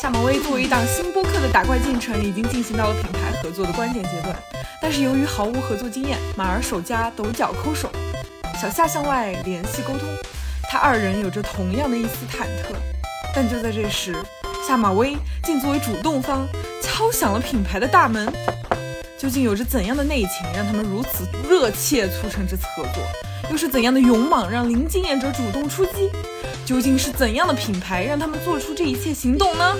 [0.00, 4.34] 夏马威作为一档新播客的打怪进程，已经进行到了品牌合作的关键阶段。
[4.80, 7.92] 但是由于毫无合作经验，马儿首家抖脚抠手，
[8.58, 10.08] 小夏向外联系沟通，
[10.70, 12.74] 他二人有着同样的一丝忐忑。
[13.34, 14.16] 但就在这时，
[14.66, 16.48] 夏马威竟作为主动方
[16.80, 18.26] 敲响了品牌的大门。
[19.18, 23.02] 究竟有着怎样的内情，让他们如此热切促成这次合作？
[23.50, 26.10] 又是怎样的勇猛，让零经验者主动出击？
[26.66, 29.76] 究竟是怎样的品牌，让他们做出这一切行动呢？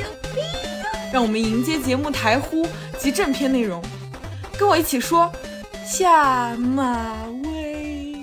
[1.12, 2.66] 让我们迎接节目台呼
[2.98, 3.82] 及正片内容，
[4.58, 5.30] 跟我一起说：
[5.84, 8.16] 下马威，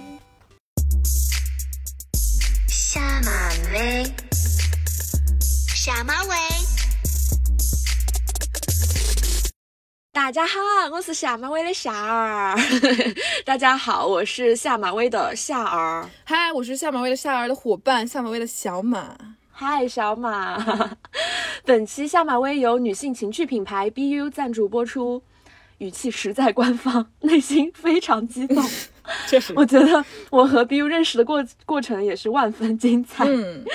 [2.68, 4.04] 下马威，
[5.76, 6.57] 下马威。
[10.17, 10.57] 大家好，
[10.91, 12.57] 我是下马威的夏儿。
[13.45, 16.09] 大家好，我是下马威的夏儿。
[16.23, 19.16] 嗨，我是下马威的夏儿的伙伴，下马威的小马。
[19.52, 20.98] 嗨，小马。
[21.63, 25.21] 本期下马威由女性情趣品牌 BU 赞助播出。
[25.77, 28.68] 语气实在官方，内心非常激动。
[29.27, 33.26] 确实，我觉得我和 BU 认识的过过程也是万分精彩。
[33.26, 33.66] 嗯，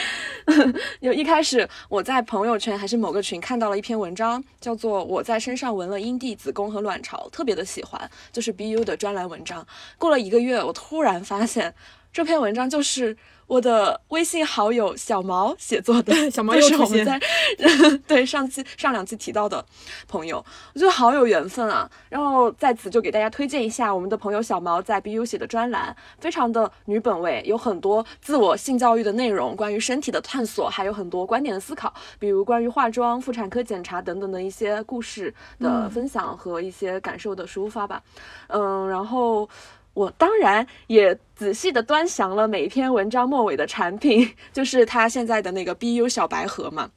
[1.00, 9.66] 有一开始我在朋友圈还是某个群看到了一篇文章，叫做《我在身上纹了阴蒂、子宫和卵巢》，特别的喜欢，就是 BU 的专栏文章。
[9.98, 11.74] 过了一个月，我突然发现
[12.12, 13.16] 这篇文章就是。
[13.52, 17.20] 我的微信好友小毛写作的， 小毛又是我们在
[18.08, 19.62] 对上期上两期提到的
[20.08, 21.86] 朋友，我觉得好有缘分啊。
[22.08, 38.02] 然后在此就给大家推荐一下我们的朋友小毛在 BU 写的专栏，非常的女本位，有很多自我性教育的内容，关于身体的探索，还有很多观点的思考，比如关于化妆、妇产科检查等等的一些故事的分享和一些感受的抒发吧。
[38.46, 39.46] 嗯，然后。
[39.94, 46.90] 我当然也仔细的端详了每一篇文章末尾的产品， 就是他现在的那个 BU 小白盒嘛。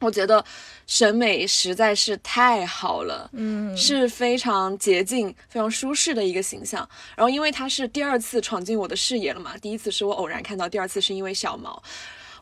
[0.00, 0.44] 我觉得
[0.86, 6.88] 审美实在是太好了，嗯，是非常洁净、非常舒适的一个形象。
[7.16, 11.82] 然后因为它是第二次闯进我的视野了嘛，第一次是我偶然看到，第二次是因为小毛，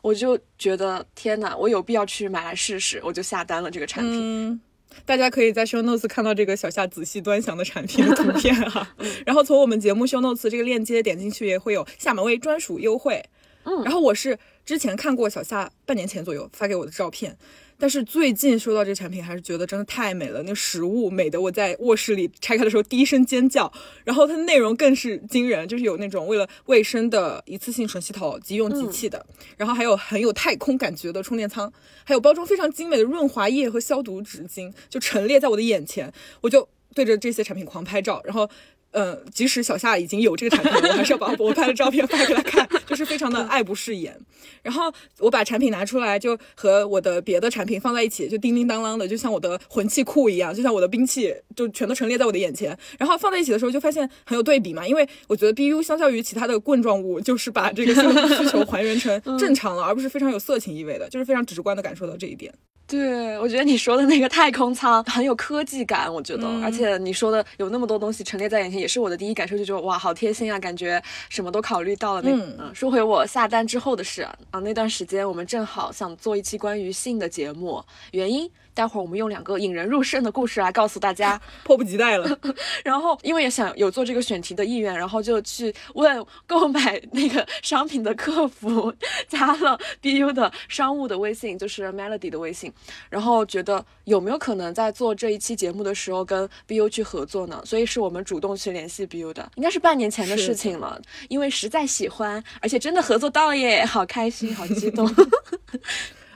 [0.03, 4.61] 我就觉得天哪，我有必要去买来试试，我就下单了这个产品。
[5.05, 8.87] 大家可以在 show notes 看到这个小夏仔细端详的产品的图片哈，
[9.25, 13.23] 然后从我们节目 show notes 这个链接点进去也会有下马威专属优惠。
[13.63, 17.37] 嗯，然后我是之前看过小夏半年前左右发给我的照片。
[17.79, 20.41] 但是最近收到这个产品，还是觉得真的太美了。
[20.41, 23.71] 那个实物美的我在卧室里拆开的时候第一声尖叫。
[24.03, 29.25] 然后它的内容更是惊人，就是有那种为了卫生的一次性纯洗头即用即弃的，
[29.57, 31.71] 然后还有很有太空感觉的充电仓，
[32.03, 36.11] 还有包装非常精美的润滑液和消毒纸巾，就陈列在我的眼前，
[36.41, 38.49] 我就对着这些产品狂拍照，然后。
[38.91, 44.17] 嗯，即使小夏已经有这个产品，我还是要把我拍的照片发给他看，就是非常的爱不释言。
[44.63, 52.77] 然后我把产品拿出来，就和我的别的产品放在一起，就叮叮当当的，就像我的魂器库一样，就像我的兵器，就全都陈列在我的眼前。
[52.97, 58.03] 然后放在一起的时候，就发现很有对比嘛，因为我觉得 BU 相较于其他的棍状物，就是把这个性
[58.37, 62.53] 需求还原成 正常了，而不是非常有色情意味的，就是非常直观的感受到这一点。
[62.89, 72.21] 对，我觉得你说的那个太空舱很有科技感，我觉得，而且你说的有那么多东西陈列在眼前，也是我的第一感受，就觉得哇，好贴心啊，感觉什么都考虑到了。
[72.21, 78.49] 那嗯，说回我下单之后的事啊，那段时间我们正好想做一期关于性的节目，原因。
[78.77, 82.39] 待会儿我们用两个引人入胜的故事来告诉大家， 迫不及待了。
[82.85, 88.93] 然后因为也想有做这个选题的意愿，然后就去问购买那个商品的客服，
[89.27, 92.71] 加了 BU 的商务的微信，就是 Melody 的微信，
[93.09, 97.59] 然后觉得有没有可能在做这一期节目的时候跟 BU 去合作呢？
[97.65, 101.01] 所以是我们主动去联系 BU 的，应该是半年前的事情了。
[101.29, 105.09] 因为实在喜欢，而且真的合作到了耶，好开心，好激动。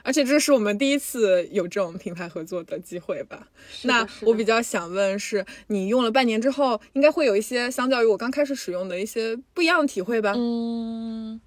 [0.02, 3.48] 而且这是我们第一次有这种品牌合作的机会吧？
[3.82, 10.34] 那我比较想问，是你用了半年之后，应该会有一些相较于我刚开始使用的一些不一样的体会吧？
[10.36, 11.40] 嗯，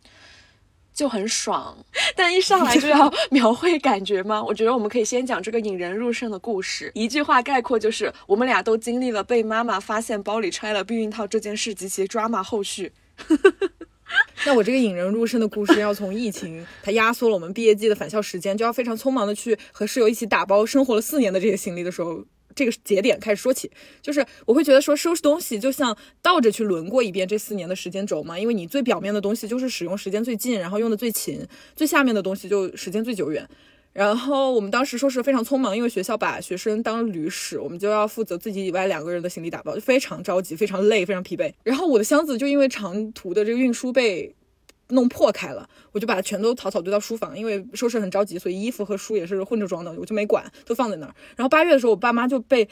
[0.93, 1.85] 就很爽。
[2.15, 4.41] 但一上来就要描绘感觉吗？
[4.43, 12.93] 我觉得我们可以先讲这个引人入胜的故事，一句话概括就是：我们俩都经历了被妈妈发现包里揣了避孕套这件事及其 drama 后续。
[14.45, 22.23] 那我这个引人入胜的故事要从疫情，它压缩了我们毕业季的返校时间，就要非常匆忙的去和室友一起打包生活了四年的这些行李的时候，
[22.53, 23.71] 这个节点开始说起。
[24.01, 31.45] 就是我会觉得说收拾东西就像倒着去轮过一遍这四年的时间轴嘛，因为你最表面的东西就是使用时间最近，然后用的最勤，
[31.75, 33.47] 最下面的东西就时间最久远。
[33.95, 41.53] 然后我们当时说是非常匆忙，因为学校把学生当驴使，我们就要负责自己以外两个人的行李打包，就非常着急，非常累，非常疲惫。
[41.63, 44.35] 然后我的箱子就因为长途的这个运输被
[44.89, 51.15] 弄破开了，我就把它全都草草堆到书房，因为收拾很着急，所以衣服和书也是混着装的，我就没管，都放在那儿。
[51.37, 52.67] 然后八月的时候，我爸妈就被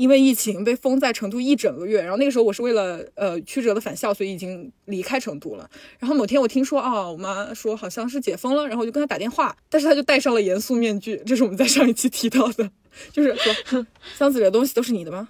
[0.00, 5.70] 因为疫情被封在成都一整个月，然后那个时候我是为了呃曲折的返校，所以已经离开成都了。
[5.98, 12.70] 然后某天我听说啊，我妈说好像是解封了，然后我就跟她打电话，但是她就戴上了严肃面具，这是我们在上一期提到的，
[13.12, 13.86] 就是说
[14.16, 15.28] 箱子里的东西都是你的吗？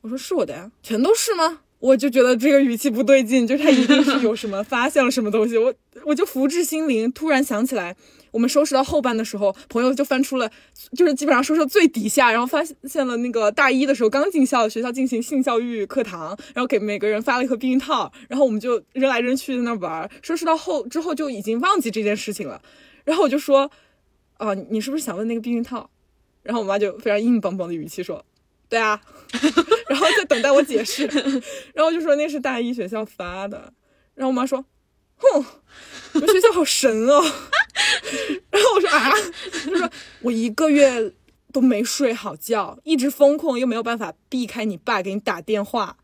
[0.00, 1.60] 我说是我的呀，全都是吗？
[1.78, 5.58] 我就觉得这个语气不对劲， 就他一定是有什么发现了什么东西。
[5.58, 5.72] 我
[6.04, 7.94] 我就福至心灵，突然想起来，
[8.30, 10.50] 我们收拾到后半的时候，朋友就翻出了，
[10.96, 20.10] 就是基本上收拾到最底下，然后发现了那个大一的时候刚进校，学校进行性教育课堂，然后给每个人发了一盒避孕套，然后我们就扔来扔去在那玩。
[20.22, 22.60] 收拾到后之后就已经忘记这件事情了。
[23.04, 23.70] 然后我就说，
[24.38, 25.90] 啊，你是不是想问那个避孕套？
[26.42, 28.24] 然后我妈就非常硬邦邦的语气说。
[28.68, 29.00] 对啊，
[29.88, 31.06] 然后在等待我解释，
[31.74, 33.72] 然后就说那是大一学校发的，
[34.14, 34.64] 然后我妈说，
[35.16, 35.44] 哼，
[36.14, 37.20] 你们学校好神哦，
[38.50, 39.10] 然后我说啊，
[39.64, 39.90] 她说
[40.22, 41.12] 我一个月
[41.52, 45.96] 都没睡好觉，一直风控又没有办法避开你爸给你打电话，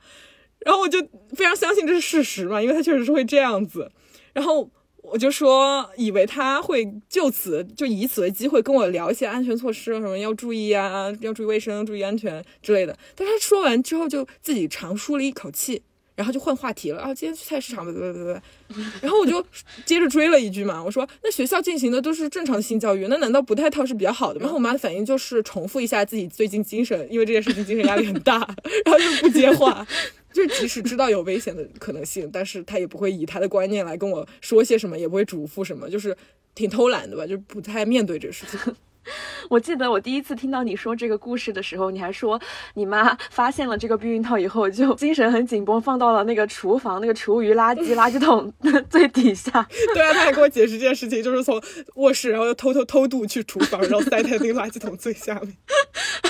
[0.61, 1.01] 然后我就
[1.35, 3.91] 非常相信这是事实嘛，因为他确实是会这样子，
[4.33, 4.71] 然后。
[5.03, 12.97] 我就说，以为他会就此就以此为机会跟我聊一些安全措施，什么要注意啊，要注意卫生、注意安全之类的。
[13.15, 15.83] 但他说完之后，就自己长舒了一口气，
[16.15, 18.41] 然后就换话题了啊，今天去菜市场，对对对对。
[19.01, 19.45] 然后我就
[19.85, 24.45] 接着追了一句嘛，我说那学校进行的都是正常的性教育，那难道不戴套是比较好的吗？
[24.45, 28.39] 然后我妈的反应就是重复一下自己最近精神，因为这件事情精神压力很大，
[28.85, 29.87] 然后就不接话。
[30.33, 36.17] 就即使知道有危险的可能性，但是他也不会以他的观念来跟我说些什么，也不会嘱咐什么，就是
[36.55, 38.59] 挺偷懒的吧，就不太面对这个事情。
[39.51, 42.41] 我记得我第一次听到你说这个故事的时候，你还说
[42.75, 48.53] 你妈发现了这个避孕套以后就精神很紧绷，放到了那个厨房那个厨余垃圾垃圾桶
[48.89, 49.51] 最底下。
[49.95, 51.61] 对啊，他还给我解释这件事情，就是从
[51.97, 55.57] 卧室然后又偷偷偷渡去厨房，然后塞在那个垃圾桶最下面。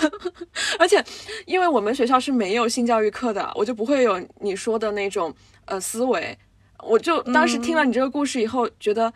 [0.78, 1.04] 而且
[1.46, 5.34] 因为我们学校是没有性教育课的，我就不会有你说的那种
[5.66, 6.36] 呃思维。
[6.84, 9.12] 我就当时听了你这个故事以后，觉得。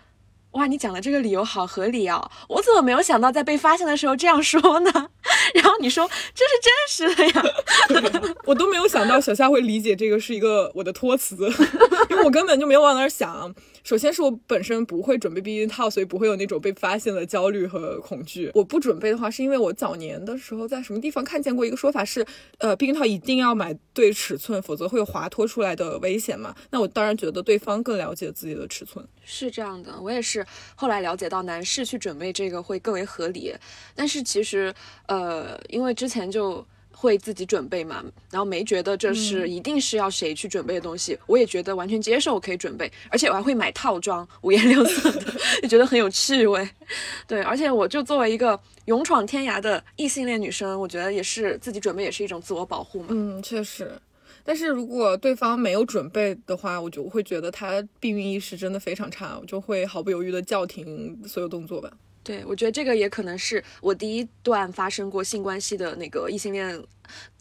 [0.56, 2.31] 哇，你讲的这个理由好合理哦！
[2.49, 4.91] 我怎么没有想到在被发现的时候这样说呢？
[5.55, 7.26] 然后你说这是真实的
[8.20, 11.37] 呀， 我都没有想到小夏会理解这个是一个我的托词，
[12.08, 13.55] 因为我根本就没有往那儿想。
[13.87, 18.50] 首先是我本身不会准备避孕套，所以不会有那种被发现的焦虑和恐惧。
[18.53, 22.27] 我不准备的话，是因为我早年的时候在什么地方看见过一个说法是，
[22.59, 26.53] 呃，避孕套一定要买对尺寸，否则会有滑脱出来的危险嘛。
[26.71, 29.06] 那我当然觉得对方更了解自己的尺寸。
[29.25, 30.44] 是这样的，我也是
[30.75, 33.55] 后来了解到男士去准备这个会更为合理，
[33.94, 34.75] 但是其实，
[35.06, 36.67] 呃，因为之前就。
[36.98, 46.66] 会自己准备嘛，然后没觉得这是一定是要谁去准备的东西，我也觉得完全接受，可以准备，而且我还会买套装，五颜六色的， 就觉得很有趣味。
[47.26, 53.08] 对，而且我就作为一个勇闯天涯的异性恋女生，我觉得也是自己准备也是一种自我保护嘛。
[53.10, 53.92] 嗯，确实，
[54.42, 61.90] 但是如果对方没有准备的话，我就会觉得他避孕意识真的非常差，我就会毫不犹豫的叫停所有动作吧。
[62.26, 66.82] 对，我觉得这个也可能是我第一段发生过性关系的那个异性恋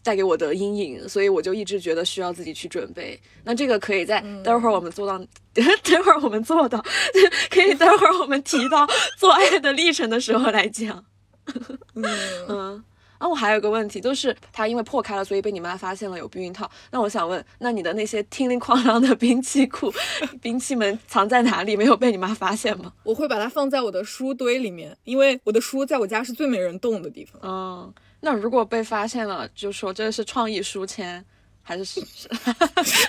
[0.03, 3.19] 带给我的阴影，所以我就一直觉得需要自己去准备。
[3.43, 5.17] 那这个可以在待会儿我们做到，
[5.55, 6.85] 待会儿我们做到，
[7.49, 8.87] 可以待会儿我们提到
[9.17, 11.03] 做爱的历程的时候来讲。
[11.95, 12.03] 嗯。
[12.47, 12.83] 然
[13.21, 16.69] 后我还有个问题，就是它因为破开了，所以被你妈发现了有避孕套。
[16.91, 19.93] 那我想问，那你的那些叮铃哐啷的兵器库、
[20.41, 21.75] 兵器们藏在哪里？
[21.77, 22.93] 没有被你妈发现吗？
[23.03, 27.39] 我会把它放在我的书堆里面，因为我的书在我家是最没人动的地方。
[27.43, 31.23] 嗯，那如果被发现了，就说这是创意书签，
[31.61, 32.99] 还是 什么东西？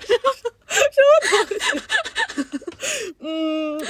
[3.21, 3.81] 嗯。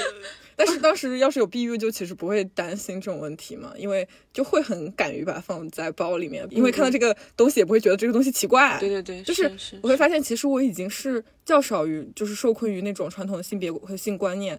[0.57, 8.79] 但是当时要是有 BU，，就其实不会担心这种问题嘛，因为就会很敢于把它放在包里面，因为看到这个东西也不会觉得这个东西奇怪。
[8.81, 9.51] 对对对，就是
[9.83, 14.59] 我会发现，其实我已经是较少于就是受困于那种传统的性别和性观念。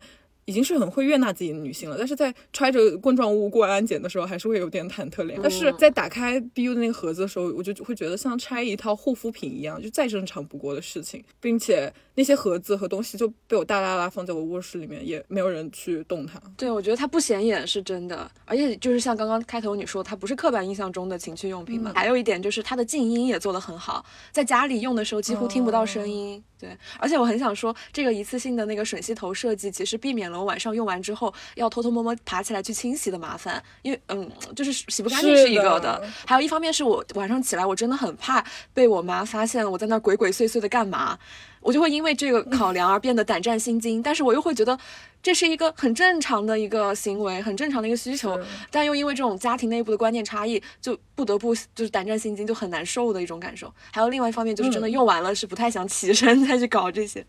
[0.49, 5.37] 已经是很会悦纳自己的女性了，但是在揣着棍状物过安检的时候，还是会有点忐忑脸。
[5.43, 16.41] 但是在打开 BU 的那个盒子的时候，我就会觉得像拆一套护肤品一样，就再正常不过的事情，并且那些盒子和东西就被我大拉拉放在我卧室里面，也没有人去动它。
[16.57, 21.91] 对，我觉得它不显眼是真的，而且就是像刚刚开头你说，它不是刻板印象中的情趣用品嘛。
[21.93, 26.43] 还有一点就是它的静音也做得很好，在家里用的时候几乎听不到声音。
[26.59, 33.63] 对，而且我很想说，这个一次性的那个吮吸头设计，其实避免了我晚上用完之后要偷偷摸摸爬起来去清洗的麻烦。
[33.83, 38.43] 因为，嗯，就是洗不干净是一个的，还有一方面是我晚上起来我真的很怕
[38.73, 41.19] 被我妈发现我在那鬼鬼祟祟的干嘛。
[41.67, 44.79] 我就会因为这个考量而变得胆战心惊，但是我又会觉得
[45.21, 48.39] 这是一个很正常的一个行为，很正常的一个需求，
[48.71, 53.69] 但又因为这种家庭内部的观念差异，就不得不就是胆战心惊，就很难受的一种感受。
[53.91, 57.25] 还有另外一方面就是真的用完了是不太想起身再去搞这些。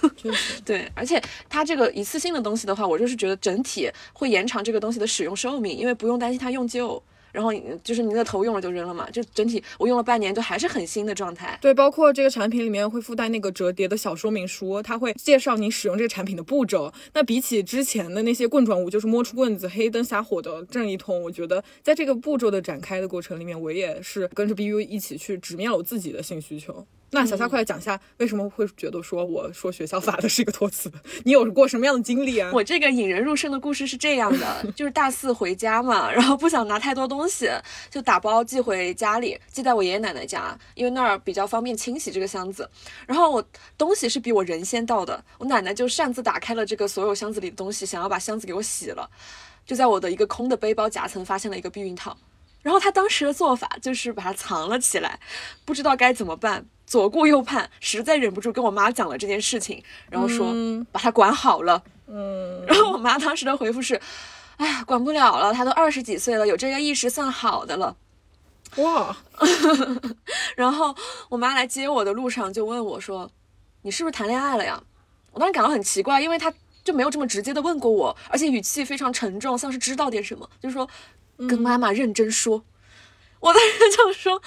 [0.62, 1.18] 对，而且
[1.48, 7.02] 它这个一次性的东西的话，我就是觉得整体会延长这个东西的使用寿命，因为不用担心它用旧。
[7.32, 11.58] 然后就是你的头用了就扔了嘛，就整体我用了半年都还是很新的状态。
[11.60, 16.92] 对，包括这个产品里面会附带那个折叠的小说明书，它会介绍你使用这个产品的步骤。
[17.12, 26.86] 那比起之前的那些棍状物，就是摸出棍子、黑灯瞎火的这一通，我觉得在这个步骤的展开的过程里面，我也是跟着 BU 一起去直面了我自己的性需求。
[27.12, 30.90] 那小夏，快来讲一下为什么会觉得说我说学校发的是一个托词？
[31.24, 32.50] 你有过什么样的经历啊？
[32.54, 37.50] 我这个引人入胜的故事是这样的， 就是大四回家嘛，然后不想拿太多东西，
[37.90, 42.68] 就打包寄回家里，寄在我爷爷奶奶家，因为那儿比较方便清洗这个箱子。
[43.06, 43.44] 然后我
[43.76, 49.10] 东西是比我人先到的，我奶奶就擅自打开了这个所有箱子里的东西，想要把箱子给我洗了。
[49.66, 52.16] 就在我的一个空的背包夹层发现了一个避孕套，
[52.62, 55.18] 然后他当时的做法就是把它藏了起来，
[55.64, 56.66] 不知道该怎么办。
[56.86, 60.52] 左顾右盼，实在忍不住跟我妈讲了这件事情，然后说
[60.90, 61.82] 把他管好了。
[62.08, 64.00] 嗯，然后我妈当时的回复是
[64.58, 67.96] ：“哎呀，管不了了，他都二十几岁了，有这个意识算好的了。”
[68.76, 69.16] 哇！
[70.56, 70.94] 然后
[71.28, 73.30] 我妈来接我的路上就问我说
[73.82, 74.82] ：“你是不是谈恋爱了呀？”
[75.30, 76.52] 我当时感到很奇怪，因为他
[76.82, 80.88] 就没有这么直接的问过我，而且语气非常沉重，像是知道点什么，就是说
[81.48, 82.64] 跟妈妈认真说。
[83.40, 84.42] 我当时就说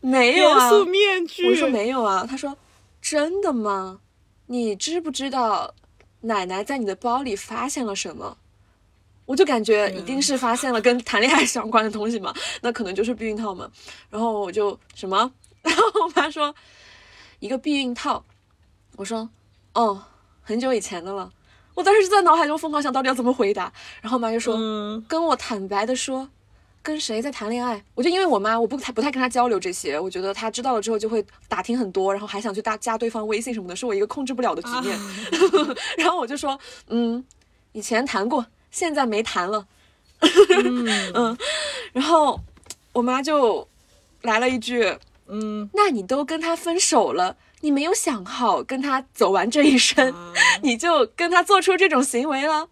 [0.00, 1.50] 没有啊，面具。
[1.50, 2.56] 我说没有啊，他说
[3.02, 3.98] 真的吗？
[4.46, 5.74] 你知不知道
[6.20, 8.38] 奶奶在你的包里发现了什么？
[9.24, 13.68] 我就感觉一定是发现了跟谈恋爱相关的东西嘛，那可能就是避孕套嘛。
[14.08, 15.32] 然后我就什么？
[15.62, 16.54] 然后我妈说
[17.40, 18.24] 一个避孕套。
[18.94, 19.28] 我说
[19.74, 20.04] 哦，
[20.40, 21.32] 很久以前的了。
[21.74, 23.72] 我当时就在脑海中疯狂想到底要怎么回答。
[24.00, 24.56] 然后我妈就说
[25.08, 26.30] 跟我坦白的说。
[26.86, 27.82] 跟谁在谈恋爱？
[27.96, 29.98] 我就因为我妈，我不太不太跟她交流这些。
[29.98, 34.96] 我觉得她知道了之后就会打听很多，然后还想去大加对方微信什么的，是我一个控制不了的局面。
[35.98, 37.24] 然后我就说，嗯，
[37.72, 39.66] 以前谈过，现在没谈了。
[41.14, 41.36] 嗯，
[41.92, 42.38] 然后
[42.92, 43.66] 我妈就
[44.22, 50.14] 来了一句，嗯，那你都跟他分手了，你没有想好跟他走完这一生，
[50.62, 52.68] 你就跟他做出这种行为了。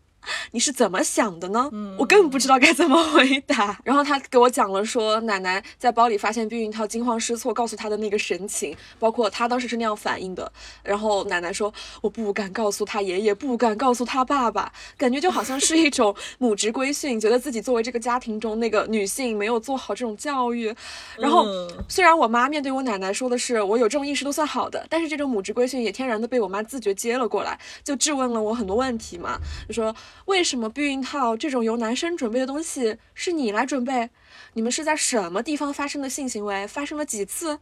[0.53, 1.71] 你是怎么想的呢？
[1.99, 3.79] 我根本不知道该怎么回答。
[3.85, 10.51] 然后他给我讲了说，奶奶在包里发现避孕套，惊慌失措，告诉他的那个神情，包括他当时是那样反应的。
[10.83, 20.75] 然后奶奶说，我不敢告诉他爷爷，不敢告诉他爸爸，感觉就好像是一种 母职规训，觉得自己作为这个家庭中那个女性没有做好这种教育。
[21.19, 21.47] 然后
[21.89, 29.39] 虽然我妈面对我奶奶说的是我有这种意识都算好的，但是这种母职规训也天然的被我妈自觉接了过来，就质问了我很多问题嘛，
[29.69, 29.95] 就说。
[30.27, 34.11] 为什么避孕套这种由男生准备的东西是你来准备？
[34.55, 36.67] 你们是在什么地方发生的性行为？
[36.67, 37.59] 发生了几次？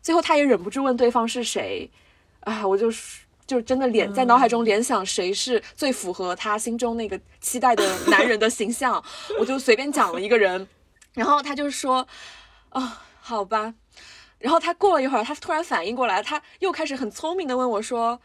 [0.00, 1.90] 最后他也忍不住问对方是谁？
[2.40, 2.90] 啊，我就
[3.46, 9.02] 就真的联在脑海中联想谁是最符合他心中那个期待的男人的形象，
[9.38, 10.68] 我就随便讲了一个人，
[11.14, 12.06] 然后他就说，
[12.70, 13.74] 哦，好吧。
[14.38, 18.20] 然后他过了一会儿，他突然反应过来，他又开始很聪明的问我说，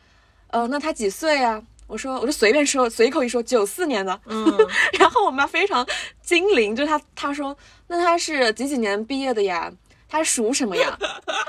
[0.47, 1.63] 呃，那他几岁啊？
[1.91, 4.19] 我说，我就随便说，随口一说，九四年的。
[4.27, 4.45] 嗯，
[4.97, 5.85] 然后我妈非常
[6.21, 7.55] 精灵，就她她说，
[7.87, 9.71] 那她是几几年毕业的呀？
[10.07, 10.97] 他属什么呀？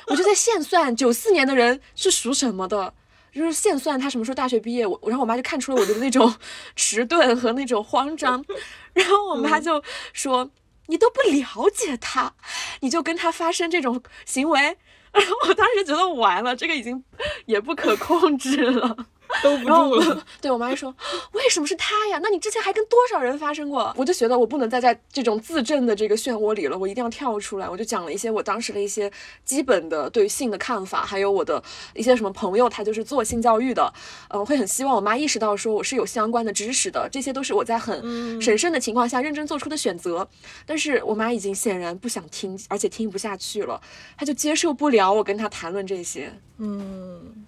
[0.06, 2.94] 我就在现算，九四年的人是属什么的？
[3.32, 4.86] 就是现算他什么时候大学毕业。
[4.86, 6.32] 我然后我妈就看出了我的那种
[6.76, 8.44] 迟钝和那种慌张，
[8.92, 9.82] 然后我妈就
[10.12, 10.48] 说，
[10.86, 12.34] 你都不了解他，
[12.80, 14.76] 你就跟他发生这种行为。
[15.12, 17.02] 然后我当时觉得完了，这个已经
[17.46, 18.96] 也不可控制了。
[19.42, 20.94] 兜不住了， 对我妈就说
[21.32, 22.20] ：“为什么是他呀？
[22.22, 27.68] 那你之前还跟多少人发生过？”我就觉得我不能再在这种自证的这个漩涡里了，我一定要跳出来。
[27.68, 29.10] 我就讲了一些我当时的一些
[29.44, 31.62] 基本的对性的看法，还有我的
[31.94, 33.92] 一些什么朋友，他就是做性教育的，
[34.28, 40.28] 嗯，会很希望我妈意识到说我是有相关的知识的，这些都是我在很审慎的情况下认真做出的选择。
[40.66, 43.80] 但是我妈已经显然不想听，而且听不下去了，
[44.16, 47.46] 她就接受不了我跟她谈论这些，嗯。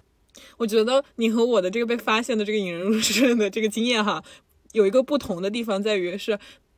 [0.57, 4.23] 我觉得你和我的这个被发现的这个引人入胜的这个经验哈，
[4.73, 6.37] 有一个不同的地方在于是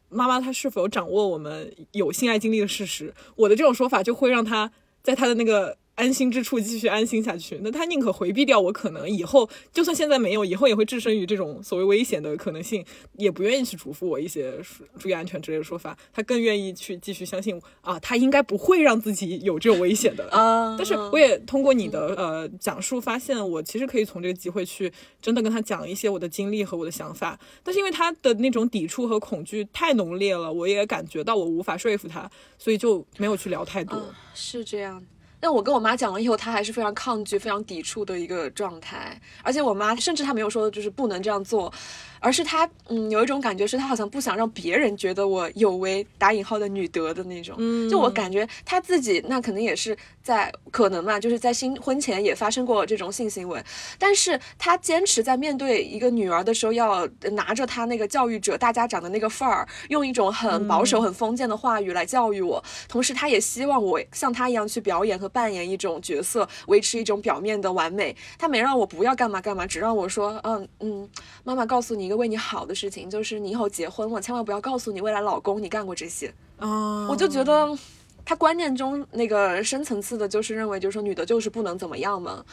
[0.09, 3.13] 妈妈她是否掌握我们有性爱经历的事实。
[3.35, 4.71] 我的这种说法就会让她
[5.03, 7.59] 在她的那个安心之处继续安心下去。
[7.63, 12.85] 那他宁可回避掉我可能以后就算现在没有，以后也会置身于这种所谓危险的可能性，
[13.17, 14.53] 也不愿意去嘱咐我一些
[14.99, 15.97] 注意安全之类的说法。
[16.13, 20.75] 他更愿意去继续相信啊，他应该不会让自己有这种危险的啊。
[20.77, 27.37] 但是我也通过你的呃讲述，发现我其实可以从这个机会去真的跟他讲一些我的经历和我的想法。
[27.63, 33.99] 但是因为他的那种抵触和恐惧太浓烈了，我也感觉到我无法说服他，所以就没有去聊太多。
[34.35, 35.03] 是这样。
[35.39, 39.19] 但我跟我妈讲了以后，她还是非常抗拒、非常抵触的一个状态。
[39.43, 41.71] 而且我妈甚至她没有说就是不能这样做，
[42.19, 47.55] 而是他嗯有一种感觉是他好像不想让别人觉得我有违打引号的女德的那种。
[47.59, 53.63] 嗯，就我感觉他自己那肯定也是在可能嘛，就是在新婚前也发生过这种性行为，
[53.97, 62.61] 但是他坚持在面对一个女儿的时候要拿着他那个教育者大家长的那个范儿，用一种很保守、很封建的话语来教育我。
[62.89, 65.27] 同时，他也希望我像他一样去表演和。
[65.37, 68.15] 扮演一种角色，维持一种表面的完美。
[68.39, 71.07] 他没让我不要干嘛干嘛，只让我说，嗯嗯，
[71.43, 76.33] 妈妈告诉你一个为你好的事情，就是你以后结婚了，千万不要告诉你未来老公你干过这些。
[76.57, 77.77] 嗯，我就觉得
[78.25, 82.43] 他观念中那个深层次的，就是认为，就是说女的就是不能怎么样嘛，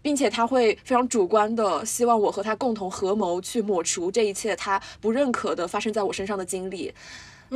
[0.00, 6.94] 并且他会非常主观的希望我和他共同合谋去抹除这一切他不认可的发生在我身上的经历。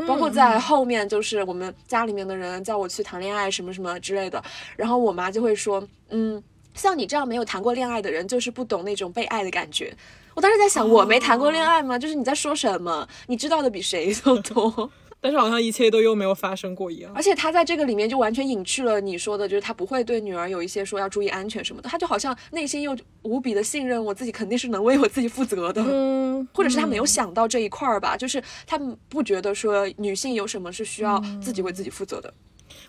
[0.09, 4.43] 包括在后面，就是我们家里面的人叫我去谈恋爱什么什么之类的，
[4.77, 6.43] 然后我妈就会说，嗯，
[6.75, 9.97] 像你这样没有谈过恋爱的人，就是不懂那种被爱的感觉。
[10.35, 11.99] 我当时在想，我没谈过恋爱吗？
[11.99, 13.07] 就是你在说什么？
[13.27, 14.91] 你知道的比谁都多。
[15.21, 32.35] 但是好像一切都又没有发生过一样，而且他在这个里面就完全隐去了你说的，就是他不会对女儿有一些说要注意安全什么的，他就好像内心又无比的信任我自己，肯定是能为我自己负责的，嗯，或者是他没有想到这一块儿吧，就是他不觉得说女性有什么是需要自己为自己负责的。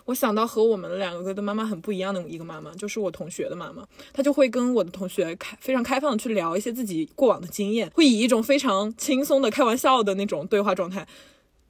[0.06, 11.06] 我想到和我们两个的妈妈很不一样的一个妈妈，就是我同学的妈妈，她就会跟我的同学开非常开放的去聊一些自己过往的经验，会以一种非常轻松的开玩笑的那种对话状态。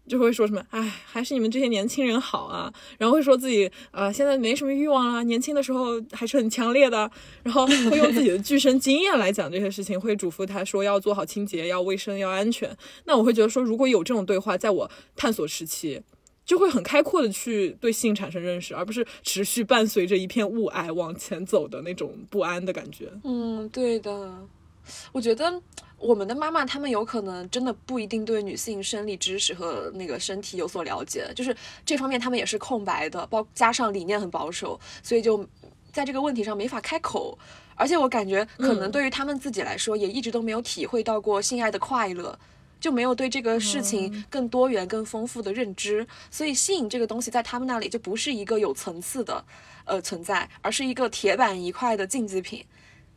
[0.09, 2.73] 就会说什么，哎，还是你们这些年轻人好啊。
[2.97, 7.11] 然后会说自己，呃，现在没什么欲望了，年轻的时候还是很强烈的。
[7.43, 12.71] 然后会用自己的具身经验来讲这些事情，会嘱咐他说要做好清洁，要卫生，要安全。
[13.07, 16.01] 那我会觉得说，如果有这种对话，在我探索时期，
[16.47, 23.11] 就会很开阔的去对性产生认识，而不是持续伴随着一片雾霭往前走的那种不安的感觉。
[23.25, 24.33] 嗯，对的，
[25.13, 25.61] 我觉得。
[25.99, 31.57] 我们的妈妈，她们有可能真的不一定对女性生理知识和那个身体有所了解，就是
[31.87, 35.43] 这方面她们也是空白的，包加上理念很保守，所以就
[35.91, 37.37] 在这个问题上没法开口。
[37.75, 42.39] 而且我感觉，可能对于她们自己来说，也一直都没有体会到过性爱的快乐，
[42.79, 49.45] 就没有对这个事情更多元、更丰富的认知，所以性这个东西在他们那里就不是一个有层次的
[49.85, 52.65] 呃存在，而是一个铁板一块的竞技品。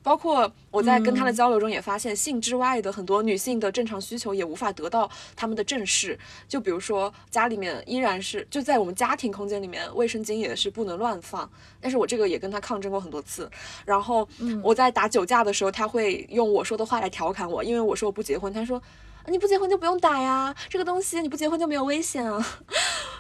[0.02, 6.17] 包括我在跟他的交流中也发现，性之外的很多女性的正常需求也无法得到他们的正视。
[6.48, 11.48] 就比如说家里面依然是就在我们家庭空间里面，卫生巾也是不能乱放。
[11.82, 13.52] 但是我这个也跟他抗争过很多次。
[13.86, 14.26] 然后
[14.63, 18.82] 我在打酒架的时候，他会用我说的话来调侃我，因为我说我不结婚，他说。
[19.30, 22.46] 你不结婚就不用打呀，这个东西你不结婚就没有危险啊。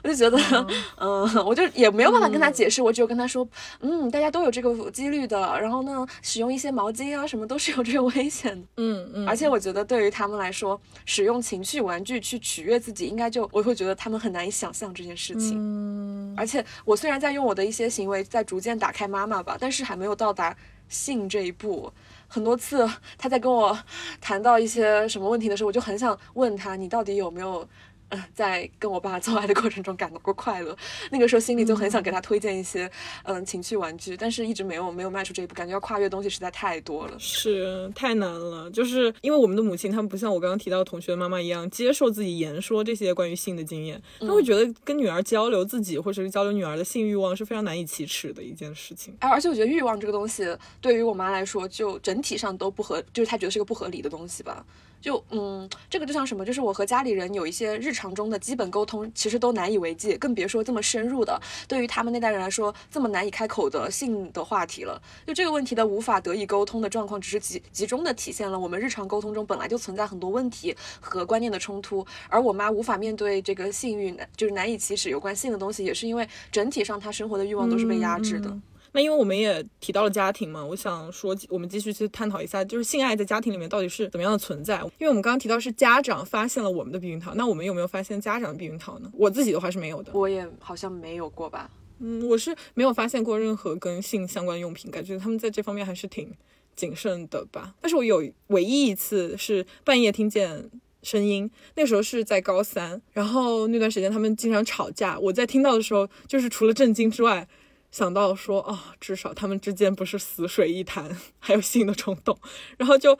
[0.01, 0.37] 我就觉得，
[0.97, 3.47] 嗯，我就也没有办法跟他解释，我只有跟他说，
[3.81, 5.39] 嗯，大家都有这个几率的。
[5.59, 8.67] 然后呢，使用一些毛巾啊什么都是有这个危险的。
[8.77, 9.27] 嗯嗯。
[9.27, 15.55] 而且我觉得对于他们来说，使用情趣玩具去取悦自己，应该就我会觉得他们很难以想象这件事情。
[15.57, 16.33] 嗯。
[16.37, 20.55] 而且我虽然在用我的一些行为在逐渐打开妈妈吧，但是还没有到达
[20.87, 21.91] 性这一步。
[22.29, 22.87] 很多次，
[23.17, 23.77] 他在跟我
[24.21, 27.67] 谈到一些什么问题的时候，我就很想问他：你到底有没有？
[28.09, 30.75] 嗯，在跟我爸做爱的过程中感到过快乐，
[31.11, 32.89] 那个时候心里就很想给他推荐一些
[33.23, 38.69] 嗯情趣玩具，但是一直没有没有迈出这一步，感觉要跨越东西实在太多了，是太难了。
[38.71, 49.15] 就是因为我们的母亲，他们不像我刚刚提到同学的妈妈一样，接受自己言说这些关于性的经验，他会觉得跟女儿交流自己或者是交流女儿的性欲望是非常难以启齿的一件事情。
[49.19, 50.45] 哎，而且我觉得欲望这个东西
[50.81, 54.65] 对于我妈来说，就整体上都不合，就是她觉得是个不合理的东西吧。
[55.01, 61.39] 就嗯，这个就像什么，就是我和家里人有一些日常中的基本沟通，其实都难以为继，更别说这么深入的。
[61.67, 65.01] 对于他们那代人来说，这么难以开口的性的话题了。
[65.25, 72.05] 就这个问题的无法得以沟通的状况，只是集集中的体现了我们日常沟通中本来就存在很多问题和观念的冲突。
[72.27, 78.55] 而我妈无法面对这个性欲，就是难以启齿有关性的东西，也是因为整体上她生活的欲望都是被压制的。
[78.91, 84.79] 那因为我们也提到了家庭嘛，我想说，我们继续去探讨一下，就是性爱在家庭里面到底是怎么样的存在？
[84.97, 89.11] 因为我们刚刚提到是家长发现了我们的避孕套，那我们有没有发现家长的避孕套呢？
[89.13, 91.69] 我自己的话是没有的，我也好像没有过吧。
[91.99, 96.33] 嗯，我是没有发现过任何跟性相关用品，感觉他们在这方面还是挺
[96.75, 97.75] 谨慎的吧。
[97.81, 100.69] 但是我有唯一一次是半夜听见
[101.03, 107.45] 声音，那时候是在高三，然后那段时间他们经常吵架，我在听到的时候，就是除了震惊之外，
[107.91, 112.37] 想到说哦，至少他们之间不是死水一潭，还有性的冲动，
[112.77, 113.17] 然后就。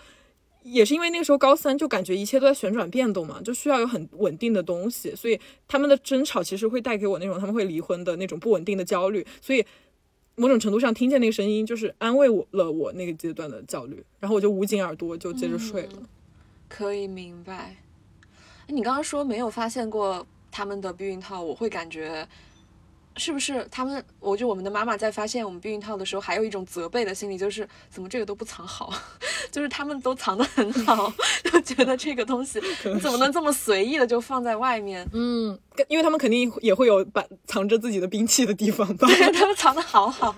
[0.61, 9.65] 也是因为那个时候高三，就感觉一切都在旋转变动嘛，就需要有很稳定的东西，所以他们的争吵其实会带给我那种他们会离婚的那种不稳定的焦虑，所以
[10.35, 16.03] 某种程度上听见那个声音就是安慰我了我那个阶段的焦虑，然后我就捂紧耳朵就接着睡了。
[16.67, 17.77] 可以明白。
[18.67, 22.27] 你刚刚说没有发现过他们的避孕套，我会感觉。
[23.19, 24.03] 是不是他们？
[24.19, 28.93] 我就我们的妈妈在发现我们避孕套的时候，还有一种责备的心理，就是怎么这个都不藏好，
[29.51, 35.05] 就是他们都藏得很好， 就觉得这个东西你怎么能这么随意的就放在外面？
[35.13, 39.07] 嗯，因为他们肯定也会有把藏着自己的兵器的地方吧？
[39.07, 40.33] 对，他们藏得好好。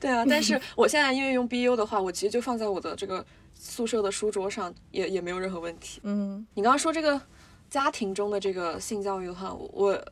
[0.00, 6.00] 对啊，但是我现在因为用 BU 的话，我其实就放在我的这个宿舍的书桌上，也也没有任何问题。
[6.02, 7.20] 嗯，你刚刚说这个
[7.70, 10.04] 家庭中的这个性教育的话，我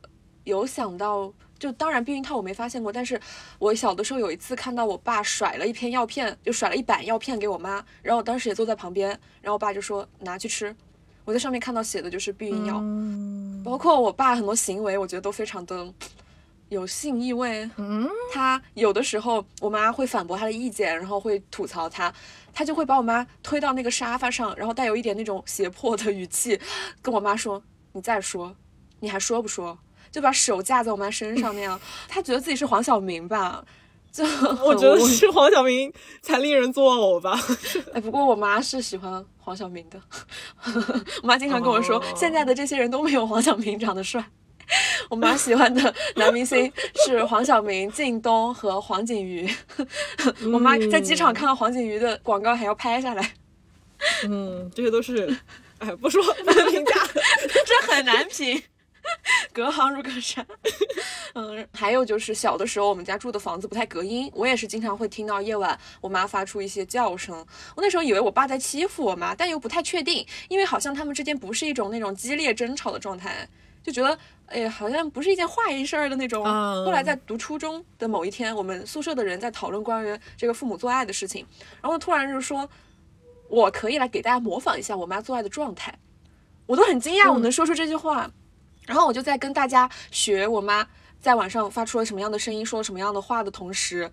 [0.45, 1.33] 有想到。
[1.57, 3.19] 就当然避孕套我没发现过，但是
[3.59, 9.09] 我小的时候有一次看到我爸甩了一片药片，就甩了一板药片给我妈，然后我当时也坐在旁边，
[9.41, 10.75] 然后我爸就说拿去吃，
[11.23, 12.83] 我在上面看到写的就是避孕药，
[13.63, 15.91] 包括我爸很多行为，我觉得都非常的
[16.69, 17.69] 有性意味。
[17.77, 22.13] 嗯，他有的时候我妈会反驳他的意见，然后会吐槽他，
[22.53, 26.59] 他就会把我妈推到那个沙发上，然后带有一点那种胁迫的语气
[27.01, 27.63] 跟我妈说
[27.93, 28.53] ：“你再说，
[28.99, 29.77] 你还说不说？”
[30.15, 33.61] 就把手架在我妈身上那样，她觉得自己是黄晓明吧？
[34.13, 34.23] 就
[34.63, 37.37] 我觉得是黄晓明才令人作呕吧。
[37.91, 40.01] 哎，不过我妈是喜欢黄晓明的，
[41.21, 44.23] 我妈经常跟我说，现在的这些人都没有黄晓明长得帅。
[45.09, 46.71] 我妈喜欢的男明星
[47.05, 49.53] 是黄晓明、靳东和黄景瑜。
[50.45, 53.33] 我妈在机场看到黄景瑜的广告还要拍下来。
[54.23, 55.37] 嗯，这些都是，
[55.79, 56.93] 哎，不说不能评价，
[57.65, 58.63] 这很难评。
[59.53, 60.45] 隔行如隔山，
[61.33, 67.35] 嗯，还有就是小的时候，我们家住的房子不太隔音，我也是经常会听到夜晚我妈发出一些叫声。
[67.75, 73.47] 我那时候以为我爸在欺负我妈，但又不太确定，因为好像他们之间不是一种那种激烈争吵的状态，
[73.83, 76.43] 就觉得哎，好像不是一件坏事儿的那种。
[76.43, 81.45] 后来在读初中的某一天，我们宿舍的人在讨论关于这个父母做爱的事情，
[81.81, 82.67] 然后突然就说，
[83.47, 85.97] 我可以来给大家模仿一下我妈做爱的状态，
[86.65, 88.29] 我都很惊讶，我能说出这句话。
[88.85, 90.87] 然后我就在跟大家学我妈
[91.19, 94.11] 在晚上发出了什么样的声音，说了什么样的话的同时，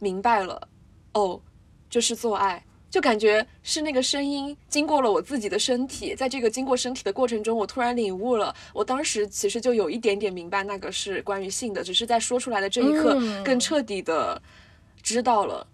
[0.00, 0.68] 明白了，
[1.14, 1.40] 哦，
[1.88, 14.42] 就是做爱，就感觉是那个声音经过了我自己的身体，在这个经过身体的过程中，我突然领悟了，我当时其实就有一点点明白那个是关于性的，只是在说出来的这一刻更彻底的
[15.02, 15.64] 知道了，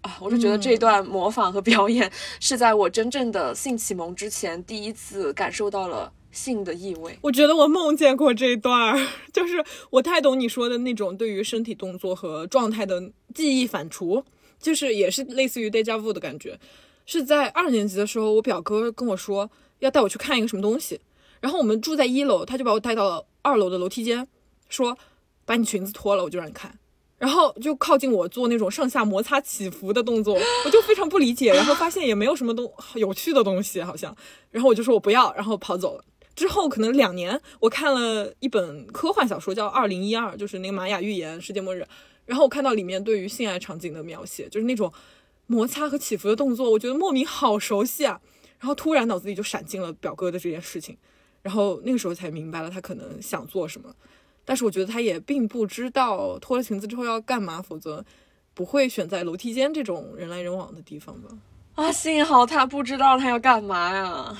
[0.00, 6.12] 啊，我就觉得这段模仿和表演是在我真正的性启蒙之前第一次感受到了。
[6.36, 14.22] 性的意味，我觉得我梦见过这一段儿，就是我太懂你说的那种对于身体动作和状态的记忆反刍，
[14.60, 16.60] 就是也是类似于 deja vu 的感觉。
[17.06, 21.00] 是在二年级的时候，我表哥跟我说要带我去看一个什么东西，
[21.40, 24.28] 然后我们住在一楼，他就把我带到了二楼的楼梯间，
[24.68, 24.98] 说
[25.44, 26.78] 把你裙子脱了，我就让你看。
[27.18, 34.14] 然后就靠近我做那种上下摩擦起伏的动作，我就非常不理解，然后发现也没有什么东有趣的东西好像，
[34.50, 36.04] 然后我就说我不要，然后跑走了。
[36.36, 41.84] 之后可能两年，我看了一本科幻小说，叫《二零一二》，就是那个玛雅预言世界末日。
[42.26, 44.92] 然后我看到里面对于性爱场景的描写，就是那种
[45.46, 48.20] 摩擦和起伏的动作，我觉得莫名好熟悉啊。
[48.58, 50.96] 然后突然脑子里就闪进了表哥的这件事情，
[51.42, 53.94] 然后那个时候才明白了他可能想做什么。
[54.44, 58.04] 但是我觉得他也并不知道脱了裙子之后要干嘛，否则
[58.52, 61.30] 不会选在楼梯间这种人来人往的地方吧。
[61.76, 64.38] 啊，幸好他不知道他要干嘛呀。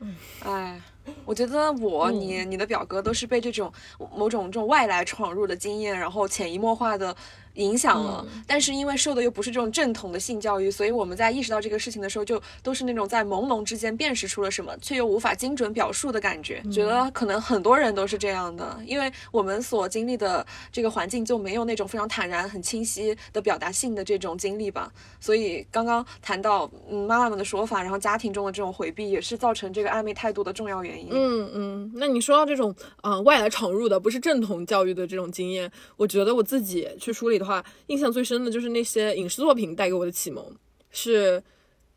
[0.00, 0.80] 嗯，哎。
[1.24, 3.72] 我觉得我、你、你的表哥都是被这种
[4.14, 7.16] 某种这种外来闯入的经验，然后潜移默化的。
[7.56, 16.62] 影响了，但是因为受的又不是这种正统的性教育，所以我们在意识到这个事情的时候，就都是那种在朦胧之间辨识出了什么，却又无法精准表述的感觉。
[16.70, 24.92] 觉得可能很多人都是这样的，因为我们所经历的这个环境就没有那种非常坦然、很清晰的表达性的这种经历吧。
[25.18, 31.08] 所以刚刚谈到嗯妈妈们的说法，然后家庭中的这种回避，也是造成这个暧昧态度的重要原因。
[31.10, 37.45] 嗯嗯，那你说到这种呃外来闯入的，不是正统教育的这种经验，我觉得我自己去梳理的。
[37.46, 40.44] 话印象最深的就是那些影视作品带给我的启蒙，
[40.90, 41.40] 是《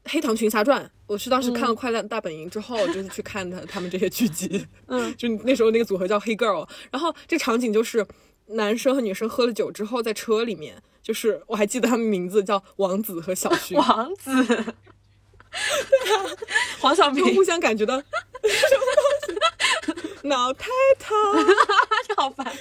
[0.05, 0.85] 黑糖群侠传》。
[1.07, 4.67] 我是当时看了《快乐大本营》之后，就是去看他他们这些剧集。
[4.85, 8.05] 嗯， 就那时候那个组合叫黑 girl，然后这场景就是
[8.45, 14.31] 男生和女生喝了酒之后，在车里面，就是我还记得他们名字叫王子和小薰， 王子，
[16.79, 18.03] 黄晓明，互相感觉到什
[18.77, 20.67] 么东西，脑太
[20.99, 21.17] 疼。
[22.15, 22.53] 好烦。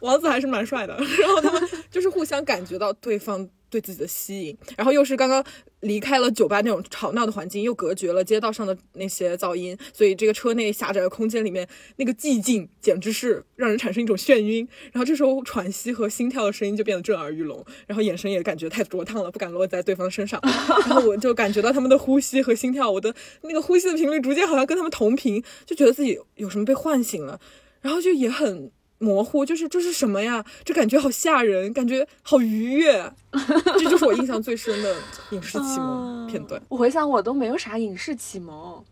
[0.00, 5.44] 王子还是蛮帅的， 然后他们就是互相感觉到对方对自己的吸引，然后又是刚刚
[5.80, 14.66] 离开了酒吧那种吵闹的环境，又隔绝了街道上的那些噪音，所以这个车内狭窄的空间里面那个寂静简直是让人产生一种眩晕。
[14.92, 20.40] 然后这时候喘息和心跳的声音就变得震耳欲聋，然后眼神也感觉太灼烫了，不敢落在对方身上。
[20.88, 27.40] 然后我就感觉到他们的呼吸和心跳，我的那个呼吸的频率逐渐好像跟他们同频，就觉得自己有什么被唤醒了，
[27.80, 28.72] 然后就也很。
[29.00, 30.44] 模糊，就是这是什么呀？
[30.62, 34.94] 这感觉好吓人，感觉好愉悦， 这就是我印象最深的
[35.30, 36.60] 影视启蒙片段。
[36.68, 38.84] 我回想，我都没有啥影视启蒙，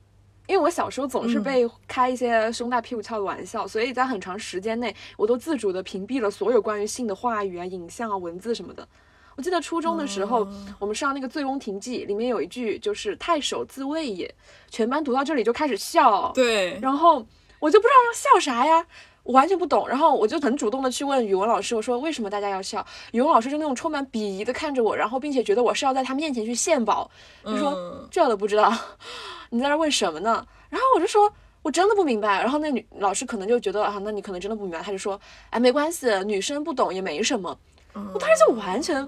[0.46, 8.88] 因为我小时候总是被开一些胸大屁股翘的玩笑，所以在很长时间内，我都自主的屏蔽了所有关于性的话语啊、影像啊、文字什么的。
[9.36, 14.34] 我记得初中的时候，我们上那个《醉翁亭记》，里面有一句就是“太守自卫也”，
[14.70, 16.32] 全班读到这里就开始笑。
[16.34, 17.24] 对，然后
[17.60, 18.86] 我就不知道要笑啥呀。
[19.28, 22.84] 我完全不懂，然后我就很主动的去问语文老师，我说为什么大家要笑？
[23.12, 27.10] 语文老师就那种充满鄙夷的看着我，然后并且觉得我是要在他面前去献宝，
[27.44, 28.72] 就说这都不知道，
[29.50, 30.46] 你在那问什么呢？
[30.70, 37.54] 然后我就说我真的不明白，然后那女老师可能就觉得啊，那你可能真的不明白，他就说哎没关系，女生不懂也没什么。
[37.92, 39.06] 我当时就完全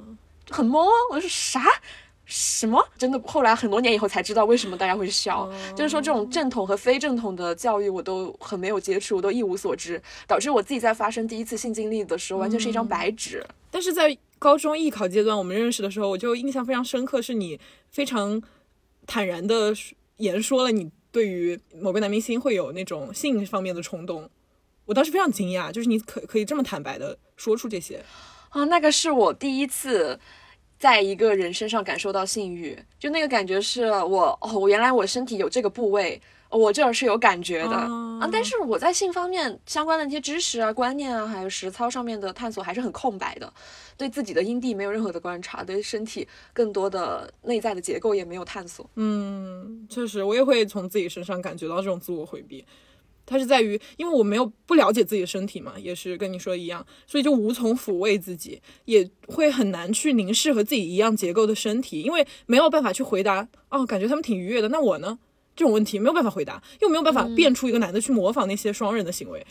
[0.50, 1.62] 很懵，我说啥？
[2.32, 2.80] 什么？
[2.96, 3.18] 真的？
[3.26, 13.44] 后来很多年以后才知道为什么大家会笑，就是说这种正统和非正统的教育我都很没有接触，我都一无所知，导致我自己在发生第一次性经历的时候完全是一张白纸。
[13.68, 17.58] 但是在高中艺考阶段，我们认识的时候，我就印象非常深刻，是你
[17.90, 18.40] 非常
[19.08, 19.74] 坦然的
[20.18, 24.30] 言说了你对于某个男明星会有那种性方面的冲动，
[24.86, 28.04] 我当时非常惊讶，就是你可可以这么坦白的说出这些
[28.50, 30.20] 啊，那个是我第一次。
[30.80, 38.26] 在一个人身上感受到性欲，就那个感觉是我哦，我原来我身体有这个部位，我这儿是有感觉的啊。
[38.32, 43.52] 但是我在性方面相关的那些知识啊、观念啊，还有实操上面的探索还是很空白的，
[43.98, 48.88] 对自己的阴蒂没有任何的观察，对身体更多的内在的结构也没有探索。
[48.94, 52.64] 嗯，确实，我也会从自己身上感觉到这种自我回避。
[53.30, 63.48] 它是在于，因为我没有不了解自己的身体嘛，也是跟你说一样，所以就无从抚慰自己，也会很难去凝视和自己一样结构的身体，因为没有办法去回答。
[63.68, 65.16] 哦，感觉他们挺愉悦的，那我呢？
[65.56, 69.46] 这种问题没有办法回答，又没有办法变出一个男的去模仿那些双人的行为，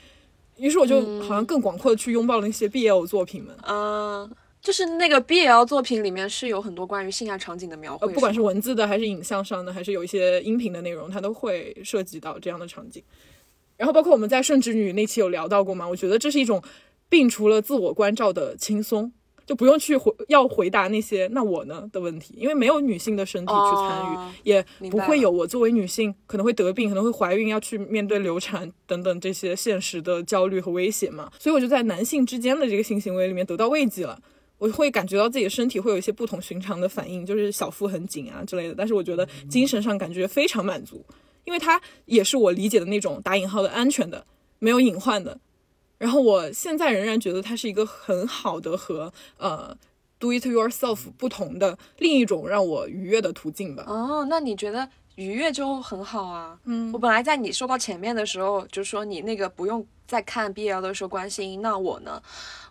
[0.57, 3.55] 于是我就好像更广阔的去拥抱了那些 BL 作品们。
[3.67, 13.03] 嗯，就是那个 BL 作品里面是有很多关于性爱场景的描绘，不管是文字的还是影像上的，还是有一些音频的内容，它都会涉及到这样的场景。
[13.79, 15.87] 然后包括我们在顺直女那期有聊到过嘛？
[15.87, 16.61] 我觉得这是一种
[17.09, 19.09] 摒除了自我关照的轻松，
[19.45, 31.31] 就不用去回要回答那些那我呢的问题，因为没有女性的身体去参与，也不会有我作为女性可能会得病、可能会怀孕、要去面对流产等等这些现实的焦虑和威胁嘛。
[31.39, 34.21] 所以我就在男性之间的这个性行为里面得到慰藉了，
[34.57, 41.01] 我会感觉到自己的身体会有一些不同寻常的反应，就是小腹很紧啊之类的，但是我觉得精神上感觉非常满足。
[41.49, 44.23] 因为它也是我理解的那种打引号的安全的，
[44.59, 45.39] 没有隐患的。
[45.97, 49.75] 然后我现在仍然觉得它是一个很好的和呃
[50.19, 53.83] do it yourself 不同的另一种让我愉悦的途径吧。
[53.87, 56.59] 哦，那你觉得愉悦就很好啊？
[56.65, 62.21] 嗯，我本来在你说到前面的时候就说你那个不用再看 BL 的时候关心，那我呢？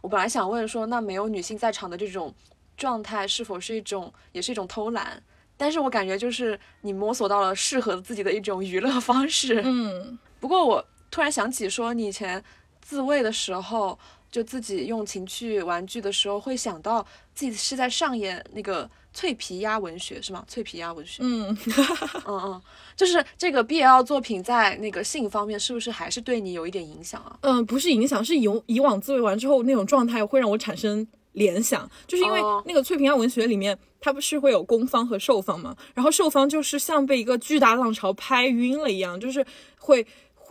[0.02, 2.32] 我本来想问说，那没有女性在场的这种
[2.76, 5.20] 状态是否是一种也是一种偷懒？
[5.58, 9.60] 但是我感觉就是你摸索到了适合自己的一种娱乐方式。
[9.62, 12.42] 嗯，不过我突然想起说，你以前
[12.80, 13.98] 自慰的时候，
[14.30, 20.44] 就自己用情趣玩具的时候，会想到自己是在上演那个脆皮鸭文学，是吗？
[20.46, 21.22] 脆皮鸭文学。
[21.22, 21.56] 嗯
[22.26, 22.62] 嗯嗯，
[22.94, 27.36] 就是这个 BL 作品在那个性方面，是不是还是对你有一点影响啊？
[27.40, 31.06] 嗯，不是影响，是以以往自慰完之后那种状态会让我产生
[31.38, 33.78] 联想，就是因为那个翠平安文学里面。
[34.00, 35.76] 它不是会有攻方和受方嘛？
[35.92, 39.44] 然后受方就是像被一个巨大浪潮拍晕了一样，就是
[39.76, 40.06] 会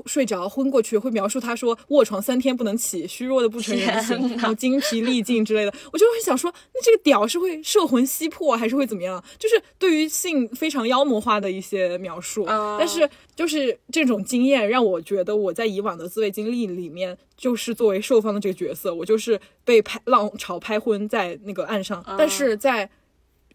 [0.05, 5.73] 睡着昏过去，会描述他说卧床三天不能起，虚弱的不成人形，然后精疲力尽之类的。
[5.91, 9.23] 我就会想说，那这个屌是会摄魂吸魄，还是会怎么样？
[9.37, 12.45] 就是对于性非常妖魔化的一些描述。
[12.77, 22.89] 但是就是这种经验让我觉得，我在以往的自慰经历里面，就是作为受方的这个角色，我就是被拍浪潮拍昏在那个岸上，但是在。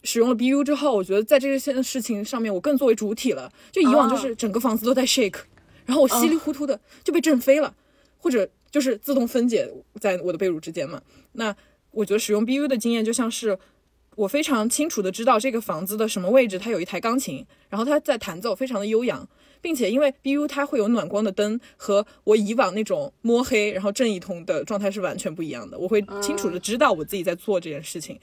[0.05, 3.49] 使用了 BU 之后，我觉得在这些事情上面，我更作为主体了。
[3.71, 5.39] 就以往就是整个房子都在 shake，
[5.87, 7.75] 然后我稀里糊涂的就被震飞了，
[8.19, 11.03] 或者就是自动分解在我的被褥之间嘛。
[11.33, 11.55] 那
[11.91, 13.59] 我觉得使用 BU 的经验就像是
[14.17, 19.27] 我非常清楚的知道这个房子的什么位置它有一台钢琴，然后它在弹奏，非常的悠扬，
[19.61, 25.79] 并且因为 BU 它会有暖光的灯，和我以往那种摸黑然后正一通的状态是完全不一样的。
[25.79, 28.19] 我会清楚的知道我自己在做这件事情。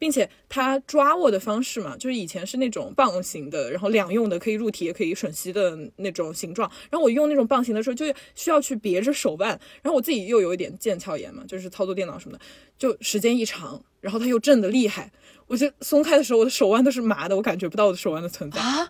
[0.00, 6.68] 并且它抓握的方式嘛，就是以前是那种棒形的，然后两用的，可以入体也可以吮吸的那种形状。
[6.88, 9.50] 然后我用那种棒形的时候，就需要去别着手腕。
[9.82, 12.44] 然后我自己又有一点腱鞘炎嘛，就是操作电脑什么的，
[12.78, 15.12] 就时间一长，然后它又震得厉害，
[15.46, 18.88] 我就松开的时候，我的手腕都是麻的，我感觉不到我的手腕的存在啊。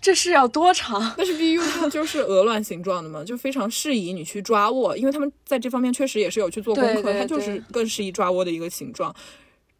[0.00, 1.14] 这是要多长？
[1.16, 9.14] 但是 BU 它就是鹅卵形状的嘛，就非常适宜你去抓握，因为他们在这方面确实也是有去做功课，它就是更适宜抓握的一个形状。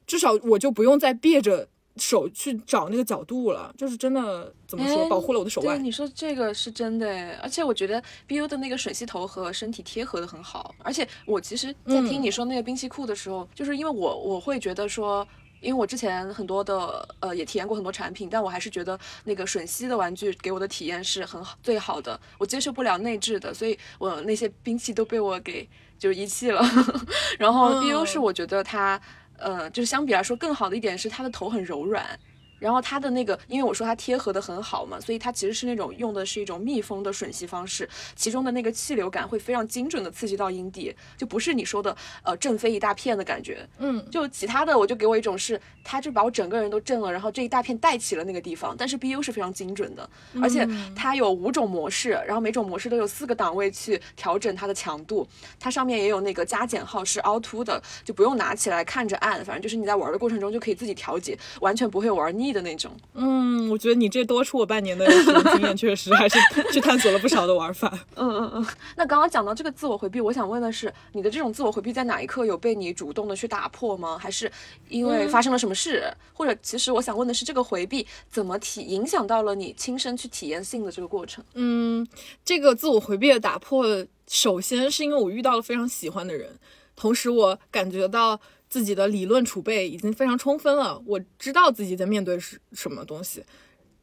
[0.08, 5.82] 至少我就不用再别着手去找那个角度了，就是真的怎么说，保护了我的手腕。
[5.84, 10.74] 你说这个是真的，而且我觉得 BU 的那个吮吸头和身体贴合的很好。
[10.82, 15.26] 而且我其实，在听你说那个兵器库的时候，就是因为我我会觉得说，
[15.60, 22.18] 因为我之前很多的呃也体验过很多产品，但我还是觉得那个吮吸的玩具给我的体验是很好最好的。
[22.38, 25.68] 我接受不了内置的，所以我那些兵器都被我给
[25.98, 26.62] 就遗弃了。
[27.38, 28.98] 然后 BU 是我觉得它。
[29.38, 32.18] 呃，就是相比来说更好的一点是它的头很柔软。
[32.58, 43.66] 然后它的那个，因为我说它贴合的很好嘛，所以它其实是那种用的是一种密封的吮吸方式，其中的那个气流感会非常精准的刺激到阴蒂，就不是你说的呃震飞一大片的感觉。
[43.78, 48.74] 嗯，就其他的我就给我一种是，它就把我整个人都震了，然后这一大片带起了那个地方。
[48.76, 50.08] 但是 BU 是非常精准的，
[50.42, 55.26] 而且它有五种模式，然后每种模式都有四个档位去调整它的强度，
[55.60, 62.47] 它上面也有那个加减号是凹凸的，就不用拿起来看着按，反正就是你在玩的过程中就可以自己调节，完全不会玩腻。
[62.52, 66.38] 的那种，嗯，我觉得你这多出我半年的经验，确实还是
[66.72, 67.88] 去探索了不少的玩法。
[68.16, 68.66] 嗯嗯嗯。
[68.96, 74.18] 那刚刚讲到这个自我回避，我想问的是，你的这种自我回避在哪一刻有被你主动的去打破吗？
[74.18, 74.50] 还是
[74.88, 76.12] 因为发生了什么事？
[76.32, 81.44] 或者其实我想问的是，这个回避怎么体影响到了你亲身去体验性的这个过程？
[81.54, 82.06] 嗯，
[82.44, 83.86] 这个自我回避的打破，
[84.26, 86.58] 首先是因为我遇到了非常喜欢的人，
[86.96, 88.40] 同时我感觉到。
[88.68, 93.42] 自己的理论储备已经非常充分了，我知道自己在面对是什么东西。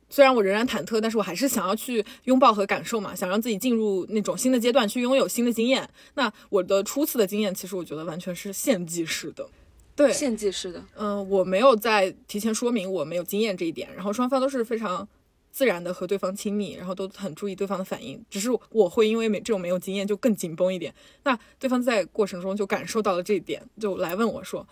[0.09, 5.89] 虽然我仍然忐忑，但是我还是想要去拥抱和感受嘛，想让自己进入那种新的阶段，去拥有新的经验。
[6.13, 9.47] 那我的初次的经验，其实我觉得完全是献祭式的，
[9.95, 10.83] 对，献祭式的。
[10.95, 15.07] 嗯，我没有在提前说明我没有经验这一点，然后双方都是非常。
[15.55, 18.21] 自然的和对方亲密，然后都很注意对方的反应。
[18.29, 20.93] 只是我会因为没这种没有经验就更紧绷一点。
[21.23, 24.67] 那对方在过程中就感受到了这一点，就来问我说，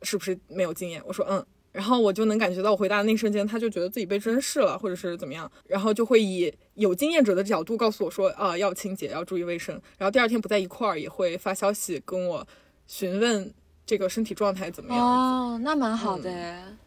[0.00, 1.02] 是不是没有经验？
[1.04, 9.78] 我说嗯，然后我就能感觉到我回答的那一瞬间，他就觉得自己被珍视了，或者是怎么样，然后就会以有经验者的角度告诉我说啊，要清洁，要注意卫生。
[9.98, 12.46] 然后第二天不在一块儿，也会发消息跟我
[12.86, 13.52] 询问
[13.84, 15.06] 这个身体状态怎么样。
[15.06, 16.30] 哦，那蛮好的。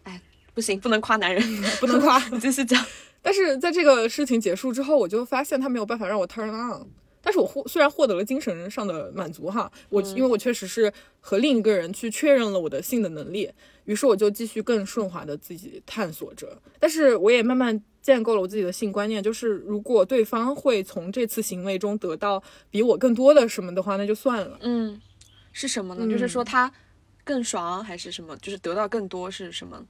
[0.02, 0.20] 哎，
[0.56, 1.44] 不行，不能夸男人，
[1.80, 2.84] 不能夸， 继续讲。
[3.26, 6.86] 但是在这个事情结束之后，我就发现他没有办法让我 turn on。
[7.24, 13.52] 但是我获虽然获得了精神上的满足哈，我因为我确实是和另一个人去确认了我的性的能力，
[13.86, 16.56] 于是我就继续更顺滑的自己探索着。
[16.80, 24.60] 但是我也慢慢建构了我自己的性观念，就是如果对方会从这次行为中得到比我更多的什么的话，那就算了。
[24.62, 25.02] 嗯，
[25.52, 26.08] 是什么呢？
[26.08, 26.72] 就是说他
[27.24, 28.38] 更爽还是什么？
[28.38, 29.84] 就是得到更多是什么？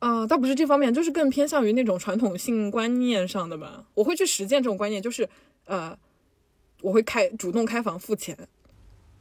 [0.00, 3.84] 啊，倒不是这方面，就是更偏向于那种传统性观念上的吧。
[3.94, 5.28] 我会去实践这种观念，就是，
[5.66, 5.96] 呃，
[6.80, 8.36] 我会开主动开房付钱。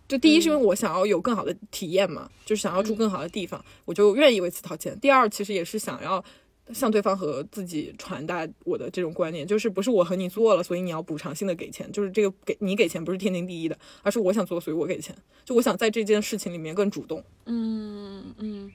[0.08, 4.98] 就第一是因为我想要有更好的体验嘛，就是想要住更好的地方，我就愿意为此掏钱。
[5.00, 6.24] 第二，其实也是想要
[6.74, 15.14] 向对方和自己传达我的这种观念，就是不是我和你做了，所以你要补偿性的给钱，就是这个给你给钱不是天经地义的，而是我想做，所以我给钱。
[15.44, 17.22] 就我想在这件事情里面更主动。
[17.46, 18.72] 嗯嗯。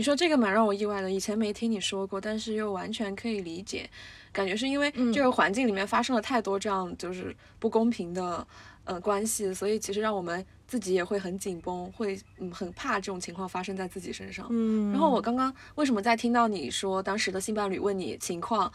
[0.00, 3.86] 你说这个蛮让我意外的，以前没听你说过，但是又完全可以理解，
[4.32, 8.46] 感觉是因为这个环境里面发生了太多这样就是不公平的
[8.84, 14.46] 呃关系，所以其实让我们自己也会很紧绷，会嗯很怕这种情况发生在自己身上。
[14.48, 18.72] 嗯，然后我刚刚为什么在听到你说当时的性伴侣问你情况，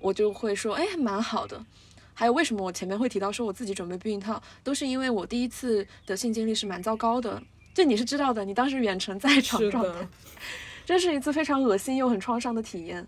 [0.00, 1.64] 我就会说哎蛮好的，
[2.14, 7.40] 还有为什么我前面会提到说我自己准备避孕套，都是因为我第一次的性经历是蛮糟糕的。
[7.74, 10.08] 这你是知道的，你当时远程在场状态，
[10.86, 13.04] 这是一次非常恶心又很创伤的体验，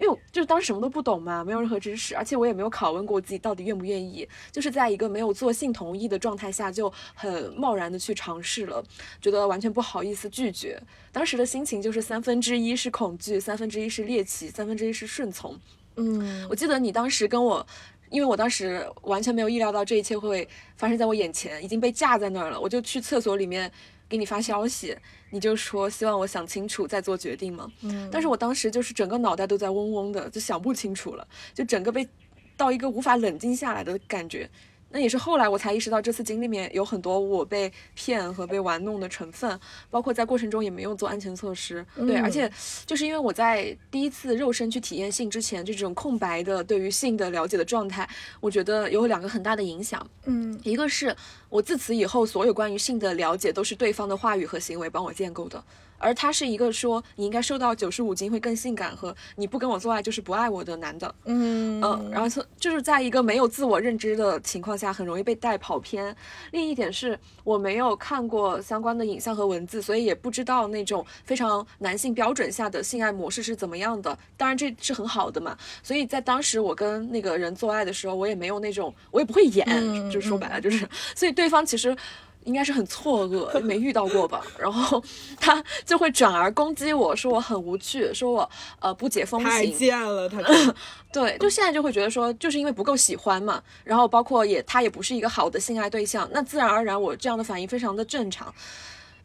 [0.00, 8.82] 因为就是当时什么都不懂嘛，没有任何知识，而且我也没有拷问过自己到底愿不愿意，就是在一个没有做性同意的状态下就很贸然的去尝试了，
[9.20, 10.80] 觉得完全不好意思拒绝，
[11.12, 15.54] 当时的心情就是三分之一是恐惧，三分之一是猎奇，三分之一是顺从。
[15.96, 17.66] 嗯，我记得你当时跟我。
[18.10, 20.48] 因为我当时完全没有意料到这一切会
[20.78, 23.70] 发生在我眼前，已经被架在那儿了，我就去厕所里面
[24.08, 24.96] 给你发消息，
[25.30, 27.70] 你就说希望我想清楚再做决定嘛。
[27.82, 32.08] 嗯但是我当时就是整个脑袋都在嗡嗡的，就想不清楚了，就整个被
[32.56, 34.48] 到一个无法冷静下来的感觉。
[34.90, 39.58] 那也是后来我才意识到，这次经历里面有很多我被骗和被玩弄的成分，
[39.90, 41.84] 包括在过程中也没有做安全措施。
[41.94, 42.50] 对，嗯而且
[42.86, 48.08] 就是因为我在第一次肉身去体验性之前，这种空白的对于性的了解的状态，
[48.40, 50.04] 我觉得有两个很大的影响。
[50.24, 51.14] 嗯一个是
[51.48, 55.62] 我自此以后所有关于性的了解都是对方的话语和行为帮我建构的，
[55.98, 66.14] 而他是一个说你应该瘦到九十五斤会更性感和你不跟我做爱就是不爱我的男的，嗯嗯，然后就就是在一个没有自我认知的情况下，很容易被带跑偏。
[66.52, 74.16] 另一点是我没有看过相关的影像和文字，所以也不知道那种非常男性标准下的性爱模式是怎么样的。
[74.36, 81.96] 当然这是很好的嘛，所以在当时我跟那个人做爱的时候，我也没有那种，我也不会演，嗯就说白了就是，所以对方其实。
[82.44, 84.42] 应该是很错愕， 没遇到过吧？
[84.58, 85.02] 然后
[85.38, 90.40] 他就会转而攻击我说我很无趣，说我呃不解风情太情，贱了，他
[91.12, 98.54] 对，就现在就会觉得说，就是因为不够喜欢嘛，然后包括也他也不是一个好的性爱对象，那自然而然我这样的反应非常的正常。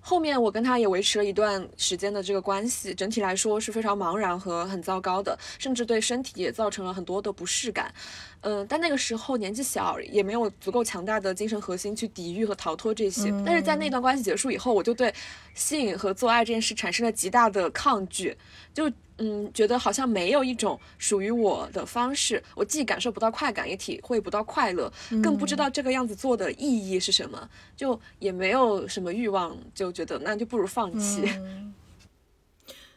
[0.06, 7.92] 后面我跟他也维持了一段时间的这个关系，整体来说是非常茫然和很糟糕的，甚至对身体也造成了很多的不适感。
[8.42, 13.34] 嗯，但那个时候年纪小，也没有足够强大的精神核心去抵御和逃脱这些。
[13.46, 15.14] 但是在那段关系结束以后，我就对
[15.54, 18.36] 性和做爱这件事产生了极大的抗拒，
[18.74, 24.92] 就嗯，觉得好像没有一种属于我的方式，我既感受不到快感，也体会不到快乐，
[25.22, 31.24] 更不知道这个样子做的意义是什么，就也没有什么欲望，就觉得那就不如放弃。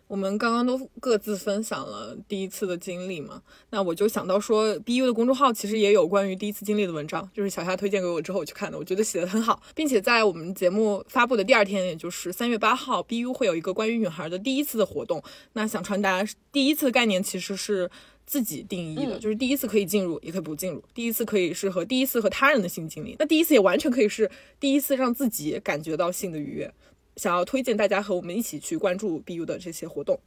[0.08, 15.22] 我们刚刚都各自分享了第一次的经历嘛，那我就想到说，BU 的公众号其实也有关于第一次经历的文章，就是小夏推荐给我之后我去看的，我觉得写的很好，并且在我们节目发布的第二天，也就是三月八号，BU 会有一个关于女孩的第一次的活动，
[15.54, 17.90] 那想传达第一次的概念其实是。
[18.28, 20.82] 自己定义的，嗯就是第一次可以进入，也可以不进入。
[20.92, 24.28] 第一次可以是和第一次和他人的性经历，那第一次也完全可以是
[24.58, 26.74] 第一次让自己感觉到性的愉悦。
[27.16, 30.18] 想要推荐大家和我们一起去关注 BU 的这些活动。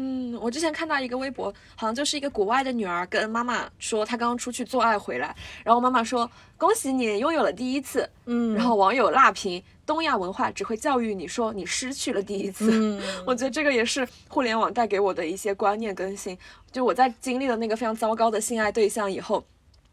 [0.00, 5.34] 嗯，我之前看到一个微博，好像就是一个国外的女儿跟妈妈说，她刚刚出去做爱回来，
[5.64, 12.70] 然后妈妈说恭喜你拥有了第一次，嗯然后网友辣评东亚文化只会教育你说你失去了第一次。
[12.72, 16.38] 嗯 我觉得这个也是互联网带给我的一些观念更新。
[16.70, 19.44] 就我在经历了那个非常糟糕的性爱对象以后。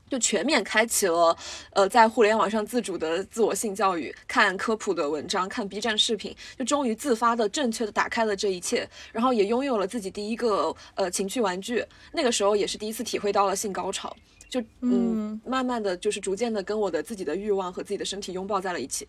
[0.09, 1.35] 就全面开启了，
[1.71, 11.83] 呃，在互联网上自主的自我性教育，看科普的文章，看 B 站视频，就终于自发的、正确的打开了这一切，然后也拥有了自己第一个呃情趣玩具。
[12.11, 14.15] 那个时候也是第一次体会到了性高潮，
[14.47, 19.07] 就嗯，慢慢的就是逐渐的跟我的自己的欲望和自己的身体拥抱在了一起。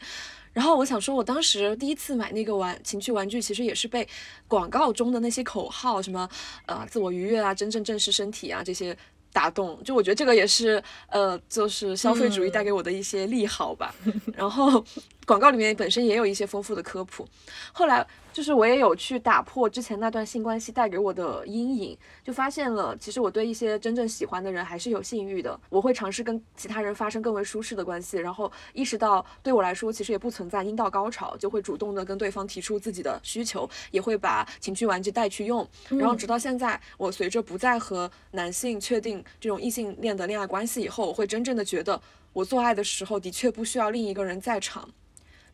[0.53, 4.09] 然后我想说，我当时第一次买那个玩情趣玩具，其实也是被
[4.49, 6.27] 广告中的那些口号，什么
[6.65, 8.97] 呃自我愉悦啊、真正正视身体啊这些
[9.37, 9.79] 打动。
[9.85, 13.95] 就我觉得这个也是呃，就是消费主义带给我的一些利好吧。
[14.35, 14.83] 然后
[15.27, 17.27] 广告里面本身也有一些丰富的科普。
[17.73, 25.59] 后来就是我也有去打破之前那段性关系带给我的阴影，就发现了其实我对一些真正喜欢的人还是有性欲的。
[25.69, 35.69] 我会尝试跟其他人发生更为舒适的关系，然后意识到对我来说其实也不存在阴道高潮，就会主动的跟对方提出自己的需求，也会把情趣玩具带去用。
[35.89, 42.01] 然后直到现在，我随着不再和男性确定这种异性恋的恋爱关系以后，我会真正的觉得
[42.33, 44.89] 我做爱的时候的确不需要另一个人在场。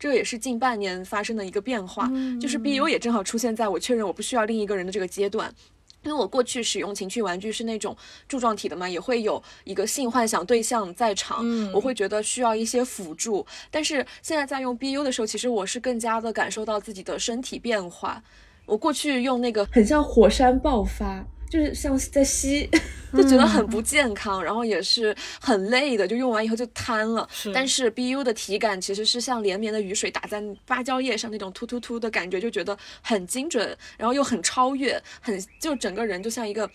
[0.03, 5.49] 这个也是近半年发生的一个变化，就是 BU 也正好出现在我确认我不需要另一个人的这个阶段。
[6.03, 7.95] 因为我过去使用情趣玩具是那种
[8.27, 11.41] 柱状体的嘛，也会有一个性幻想对象在场，
[11.71, 13.45] 我会觉得需要一些辅助。
[13.71, 18.21] 但是现在在用 BU 的时候，其实我是更加的感受到自己的身体变化。
[18.65, 22.67] 我过去用那个很像火山爆发，就是像在吸，
[23.13, 27.29] 就觉得很不健康，然后也是很累的，就用完以后就瘫了。
[27.53, 36.67] 但是 BU 的体感其实是像连绵的雨水打在芭蕉叶上那种突突突的感觉，就觉得很精准，然后又很超越，很就整个人就像一个。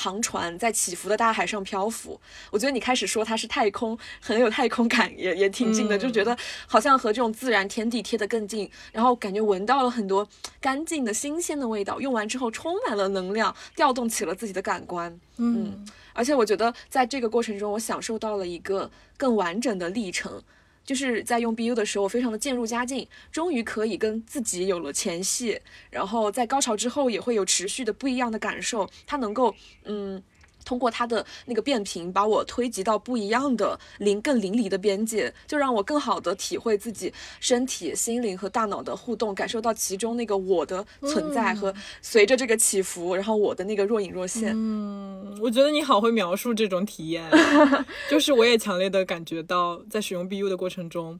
[0.00, 2.18] 航船在起伏的大海上漂浮，
[2.50, 6.34] 我觉得你开始说它是太空，很有太空感，也也挺近的，就觉得
[6.66, 10.26] 好像和这种自然天地贴得更近，然后感觉闻到了很多
[10.58, 20.42] 干净的新鲜的味道，用完之后充满了能量，调动起了自己的感官，嗯，而且我觉得在这个过程中，我享受到了一个更完整的历程。
[20.84, 25.60] 就是在用 BU 的时候，我非常的渐入佳境，终于可以跟自己有了前戏，
[25.90, 28.88] 然后在高潮之后也会有持续的不一样的感受。
[29.06, 29.54] 它能够，
[29.84, 30.22] 嗯，
[30.64, 44.52] 通过他的那个变频，把我推及到不一样的邻更淋漓的边界，就让我更好的体会自己身体、心灵和大脑的互动，感受到其中那个我的存在和随着这个起伏，然后我的那个若隐若现。
[44.54, 47.24] 嗯，我觉得你好会描述这种体验，
[48.10, 51.18] 就是我也强烈的感觉到，在使用 BU 的过程中，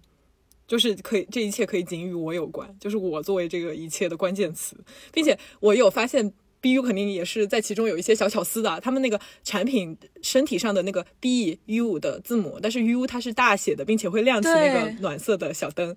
[0.68, 4.76] 就是可以这一切可以仅与我有关，就是我作为这个一切的关键词，
[5.12, 6.32] 并且我有发现。
[6.62, 15.96] BU 肯定也是在其中有一些小巧思的，他们那个产品身体上的那个 BU 的字母，但是 U 它是大写的，并且会亮起那个暖色的小灯，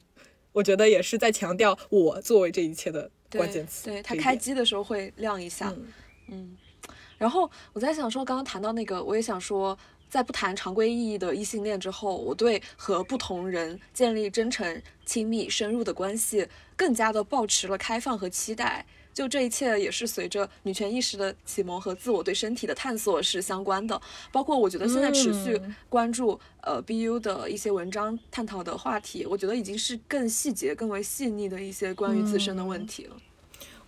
[0.54, 3.90] 我觉得也是在强调我作为这一切的关键词。
[3.90, 5.74] 对，它开机的时候会亮一下。
[6.30, 6.56] 嗯，
[7.18, 9.78] 然后我在想说，刚刚谈到那个，我也想说，
[10.10, 16.48] 在不谈常规意义的异性恋之后，我对和不同人建立真诚、亲密、深入的关系，
[16.78, 18.86] 更加的保持了开放和期待。
[19.14, 24.02] 就这一切也是随着女权意识的启蒙和自我对身体的探索是相关的，
[24.32, 33.16] 包括我觉得现在持续关注呃 BU 的一些文章探讨的话题，我觉得已经是更细节、更为细腻的一些关于自身的问题了。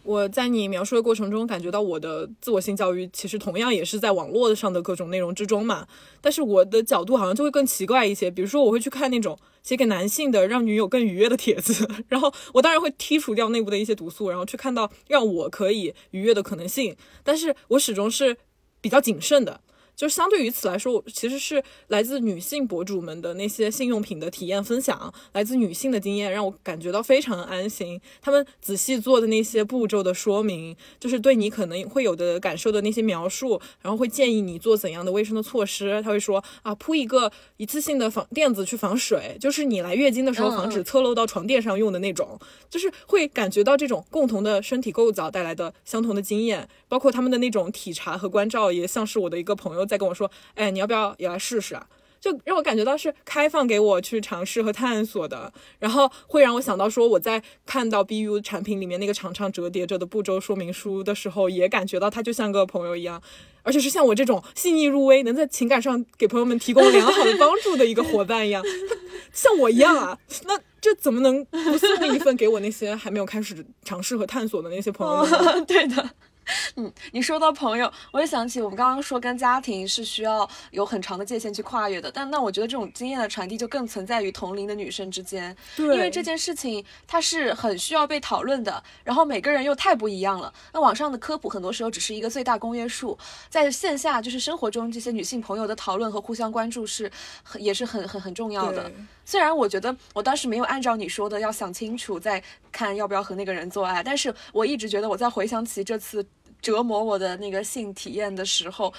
[0.06, 5.88] 我在你描述的过程中，感觉到我的自我性教育其实同样也是在网络上的各种内容之中嘛。
[6.22, 16.96] 但是我的角度好像就会更奇怪一些，比如说我会去看那种写给男性的让女友更愉悦的帖子，然后我当然会剔除掉内部的一些毒素，然后去看到让我可以愉悦的可能性。
[17.24, 18.38] 但是我始终是
[18.80, 19.62] 比较谨慎的。
[19.96, 28.00] 就相对于此来说，我其实是来自女性博主们的那些性用品的体验分享，来自女性的经验，让我感觉到非常安心。
[28.22, 36.02] 他们仔细做的那些步骤的说明，就是对你可能会有的感受的那些描述，然后会建议你做怎样的卫生的措施。
[36.04, 42.38] 他会说啊，铺一个一次性的防垫子去防水，就是你来月经的时候防止侧漏到床垫上用的那种，
[42.70, 49.86] 就是会感觉到这种共同的身体构造带来的相同的经验，包括他们的那种体察和关照，也像是我的一个朋友。
[49.86, 51.86] 在跟我说，哎，你要不要也来试试啊？
[52.22, 63.22] 就让我感觉到是开放给我去尝试和探索的，然后会让我想到说，我在看到 BU 产品里面那个长长折叠着的步骤说明书的时候，也感觉到它就像个朋友一样，
[63.64, 68.64] 而且是像我这种细腻入微，能在情感上给朋友们提供良好的帮助的一个伙伴一样，
[69.34, 75.62] 像我一样啊，那这怎么能不送一份给我那些还没有开始尝试和探索的那些朋友呢？
[75.66, 76.10] 对的。
[76.76, 90.54] 嗯，你说到朋友，我也想起我们刚刚说跟家庭是需要有很长的界限去跨越的，但那我觉得这种经验的传递就更存在于同龄的女生之间，对，因为这件事情它是很需要被讨论的，然后每个人又太不一样了。
[90.72, 93.18] 那网上的科普很多时候只是一个最大公约数，
[93.50, 97.12] 在线下就是生活中这些女性朋友的讨论和互相关注是
[97.44, 98.92] 很也是很很很重要的。
[99.26, 106.26] 虽然我觉得我当时没有按照你说的要想清楚再看要不要和那个人做爱，但是我一直觉得我在回想起这次。
[106.62, 108.92] 折磨我的那个性体验的时候，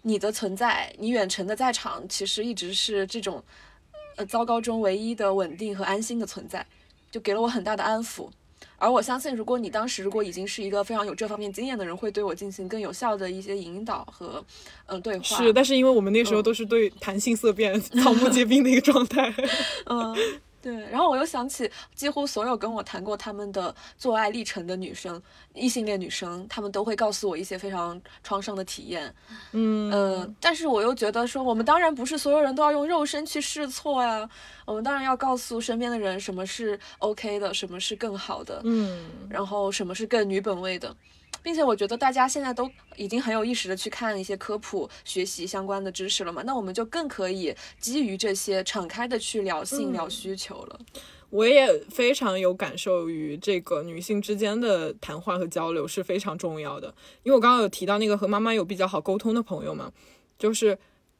[0.00, 3.44] 你的存在，你远程的在场，其实一直是这种，
[4.16, 6.64] 呃，糟糕中唯一的稳定和安心的存在，
[7.10, 8.30] 就给了我很大的安抚。
[8.78, 14.44] 而我相信，如果你当时如果已经是一个非常有这方面经验的人，会对我进行更有效的一些引导和，
[14.86, 15.36] 嗯，对话。
[15.36, 19.34] 是，但是因为我们那时候都是对谈性色变、 草木皆兵的一个状态，
[19.86, 20.16] 嗯。
[20.60, 25.20] 对，然后我又想起，几乎所有跟我谈过他们的做爱历程的女生，
[25.54, 29.14] 异性恋女生，她们都会告诉我一些非常创伤的体验。
[29.52, 34.28] 嗯呃，但是我又觉得说，我们当然不是所有人都要用肉身去试错呀，
[34.64, 40.94] 我们当然要告诉身边的人什么是 OK 的，什么是更好的，嗯，然后什么是更女本位的。
[41.42, 50.80] 并且我觉得大家现在都已经很有意识的去看一些科普、学习相关的知识了嘛，那我们就更可以基于这些敞开的去聊性、聊需求了。
[51.30, 56.88] 我也非常有感受于这个女性之间的谈话和交流是非常重要的，
[57.22, 59.92] 因为我刚刚有提到那个和妈妈有比较好沟通的朋友嘛，
[60.38, 60.78] 就是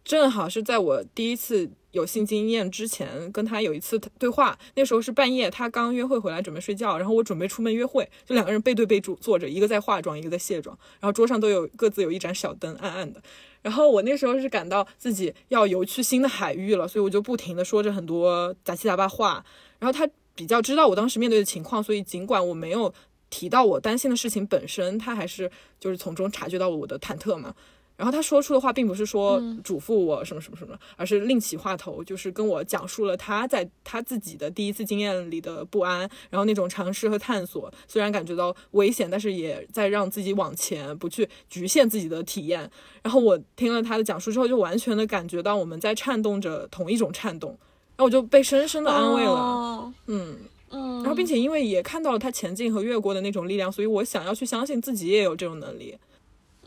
[0.08, 1.70] 正好是在我第一次。
[1.92, 13.20] 有性经验之前跟他有一次对话，那时候是半夜，他刚约会回来准备睡觉，然后我准备出门约会，就两个人背对背坐坐着，一个在化妆，一个在卸妆，然后桌上都有各自有一盏小灯，暗暗的。
[13.62, 19.42] 然后我那时候是感到自己要游去新的海域了，所以我就不停的说着很多杂七杂八话。
[19.78, 22.92] 然后他比较知道我当时面对的情况，所以尽管我没有
[23.30, 25.50] 提到我担心的事情本身，他还是
[25.80, 27.54] 就是从中察觉到了我的忐忑嘛。
[27.98, 42.70] 然后他说出的话并不是说嘱咐我什么什么什么，而是另起话头，就是跟我讲述了他在他自己的第一次经验里的不安，然后那种尝试和探索，虽然感觉到危险，但是也在让自己往前，不去局限自己的体验。
[43.02, 49.92] 然后我听了他的讲述之后，就完全的感觉到我们在颤动着同一种颤动，然后我就被深深的安慰了。
[50.06, 50.38] 嗯
[50.70, 55.98] 嗯，然后并且因为也看到了他前进和越过的那种力量，所以我想要去相信自己也有这种能力。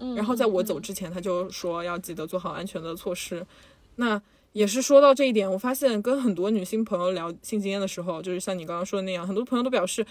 [0.02, 3.45] 嗯然后在我走之前，他就说要记得做好安全的措施。
[3.95, 4.22] 那
[4.52, 10.06] 也是说到这一点，我发现跟很多女性朋友聊性经验的时候，就是像你刚刚说的那样，很多朋友都表示，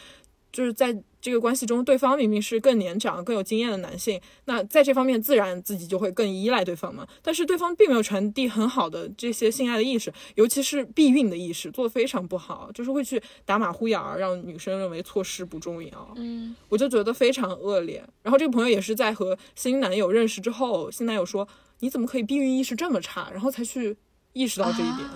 [0.53, 7.07] 就是在这个关系中，对方明明是更年长、更有经验的男性，那在这方面自然自己就会更依赖对方嘛。
[7.23, 16.15] 但是对方并没有传递很好的这些性爱的意识，尤其是避孕的意识，做得非常不好，就是会去打马虎眼儿，让女生认为措施不重要。
[16.17, 18.03] 嗯我就觉得非常恶劣。
[18.23, 21.47] 然后这个朋友也是在和新男友认识之后，新男友说
[21.81, 23.97] ：“你怎么可以避孕意识这么差？”然后才去
[24.33, 25.09] 意识到这一点。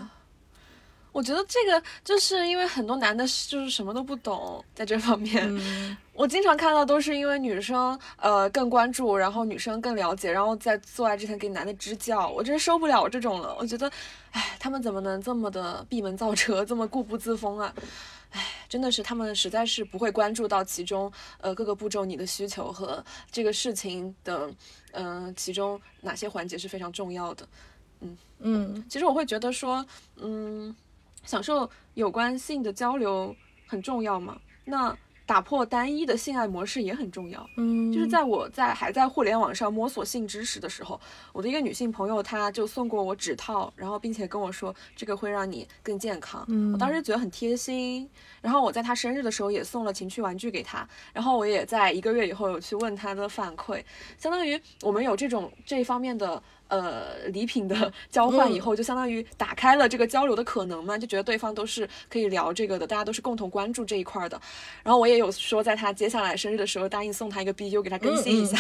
[1.14, 13.56] 我觉得这个就是因为很多男的就是什么都不懂，在这方面，嗯 我经常看到都是因为女生呃更关注，然后女生更了解，然后在做爱之前给男的支教，我真受不了这种了。
[13.60, 13.88] 我觉得，
[14.32, 17.72] 哎，他们怎么能这么的闭门造车，这么固步自封啊？
[18.32, 24.50] 唉，真的是他们实在是不会关注到其中呃各个步骤你的需求和这个事情的
[24.90, 27.46] 嗯、呃其中哪些环节是非常重要的。
[28.00, 29.86] 嗯嗯其实我会觉得说，
[30.16, 30.74] 嗯，
[31.25, 33.35] 享受有关性的交流
[33.66, 34.39] 很重要嘛。
[34.64, 34.97] 那
[35.27, 37.49] 打破单一的性爱模式也很重要。
[37.57, 41.01] 嗯，就是在我在还在互联网上摸索性知识的时候，
[41.33, 46.45] 我的一个女性朋友，她就送过我指套，然后并且跟我说这个会让你更健康。
[46.49, 48.07] 嗯我当时觉得很贴心。
[48.43, 53.83] 然后我在她生日的时候也送了情趣玩具给她，然后我也在一个月以后有去问她的反馈，
[54.18, 56.43] 相当于我们有这种这一方面的。
[56.75, 64.41] 呃，礼品的 交换以后，就相当于打开了这个交流的可能嘛，就觉得对方都是可以聊这个的，大家都是共同关注这一块儿的。
[64.83, 68.59] 然后我也有说，在他接下来生日的时候，答应送他一个 BU 给他更新一下。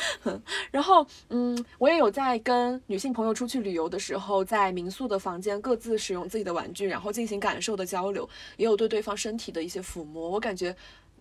[0.72, 8.26] 然后，嗯，我也有在跟女性朋友出去旅游的时候，在民宿的房间各自使用自己的玩具，然后进行感受的交流，
[8.56, 10.30] 也有对对方身体的一些抚摸。
[10.30, 10.74] 我感觉。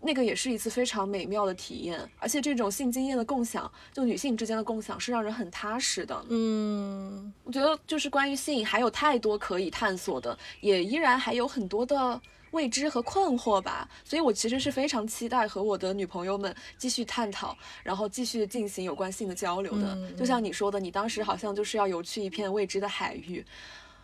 [0.06, 6.24] 那个也是一次非常美妙的体验，而且这种性经验的共享，就女性之间的共享，是让人很踏实的。
[6.30, 13.90] 嗯我觉得就是关于性还有太多可以探索的，也依然还有很多的未知和困惑吧。
[14.04, 19.96] 所以我其实是非常期待和我的女朋友们继续探讨，然后继续进行有关性的交流的。
[19.96, 23.44] 嗯就像你说的，你当时好像就是要游去一片未知的海域。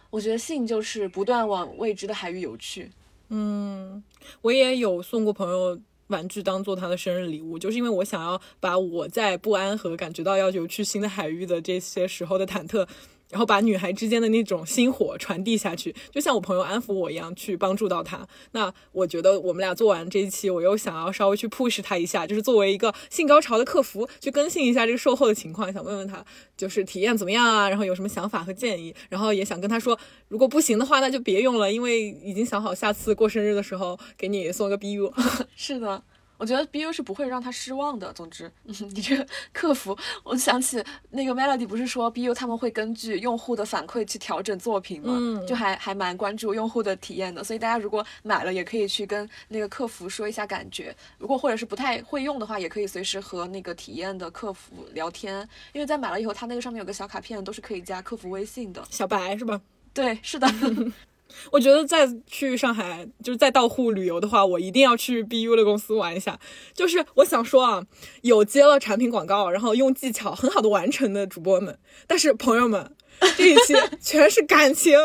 [0.10, 2.92] 我觉得性就是不断往未知的海域游去。
[3.30, 4.04] 嗯，
[4.42, 5.80] 我也有送过朋友
[6.12, 12.88] 玩具当做他的生日礼物，就是因为我想要把我在不安和感觉到要游去新的海域的这些时候的忐忑。
[13.32, 18.28] 然后把女孩之间的那种心火传递下去，就像我朋友安抚我一样，去帮助到她。
[18.52, 26.24] 那我觉得我们俩做完这一期，我又想要稍微去 push 她一下，就是作为一个性高潮的客服，去更新一下这个售后的情况，想问问她
[26.58, 35.12] 就是体验怎么样啊，然后有什么想法和建议，然后也想跟她说，如果不行的话，那就别用了，因为已经想好下次过生日的时候给你送个 BU。
[35.56, 36.04] 是的，
[36.42, 38.12] 我觉得 BU 是不会让他失望的。
[38.14, 39.24] 总之，嗯、 你这个
[39.54, 45.16] 客服，我想起那个 Melody 不是说 BU 他们会根据用户的反馈去调整作品吗？
[45.22, 47.44] 嗯就还还蛮关注用户的体验的。
[47.44, 50.96] 所以大家如果买了，也可以去跟那个客服说一下感觉。
[51.20, 58.84] 如果或者是不太会用的话，也可以随时和那个体验的客服聊天，因为在买了以后，他那个上面有个小卡片，都是可以加客服微信的。
[58.90, 59.62] 小白是吧？
[59.94, 60.48] 对，是的。
[61.52, 66.40] 我觉得再去上海，就是再到沪旅游的话，我一定要去 BU 的公司玩一下。
[66.74, 67.84] 就是我想说啊，
[68.22, 71.78] 有接了产品广告，然后用技巧很好的完成的主播们，
[72.08, 72.96] 但是朋友们，
[73.38, 74.98] 这一期全是感情。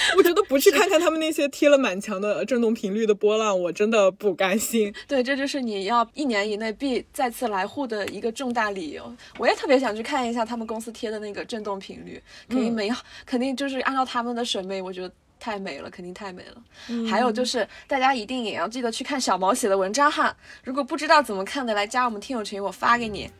[0.16, 4.92] 我觉得不去看看他们那些贴了满墙的震动频率的波浪我真的不甘心。
[5.06, 9.14] 对这就是你要一年以内必再次来沪的一个重大理由。
[9.38, 17.06] 我也特别想去看一下他们公司贴的那个震动频率肯定美好肯定就是按照他们的审美我觉得太美了肯定太美了。
[17.08, 23.30] 还有就是大家一定也要记得去看小毛写的文章哈如果不知道怎么看的来加我们听友群我发给你。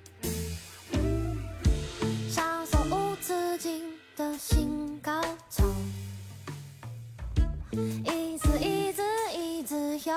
[2.91, 3.83] 无止境
[4.17, 5.65] 的新高潮
[7.73, 9.03] 一字一字，
[9.37, 10.15] 一字游。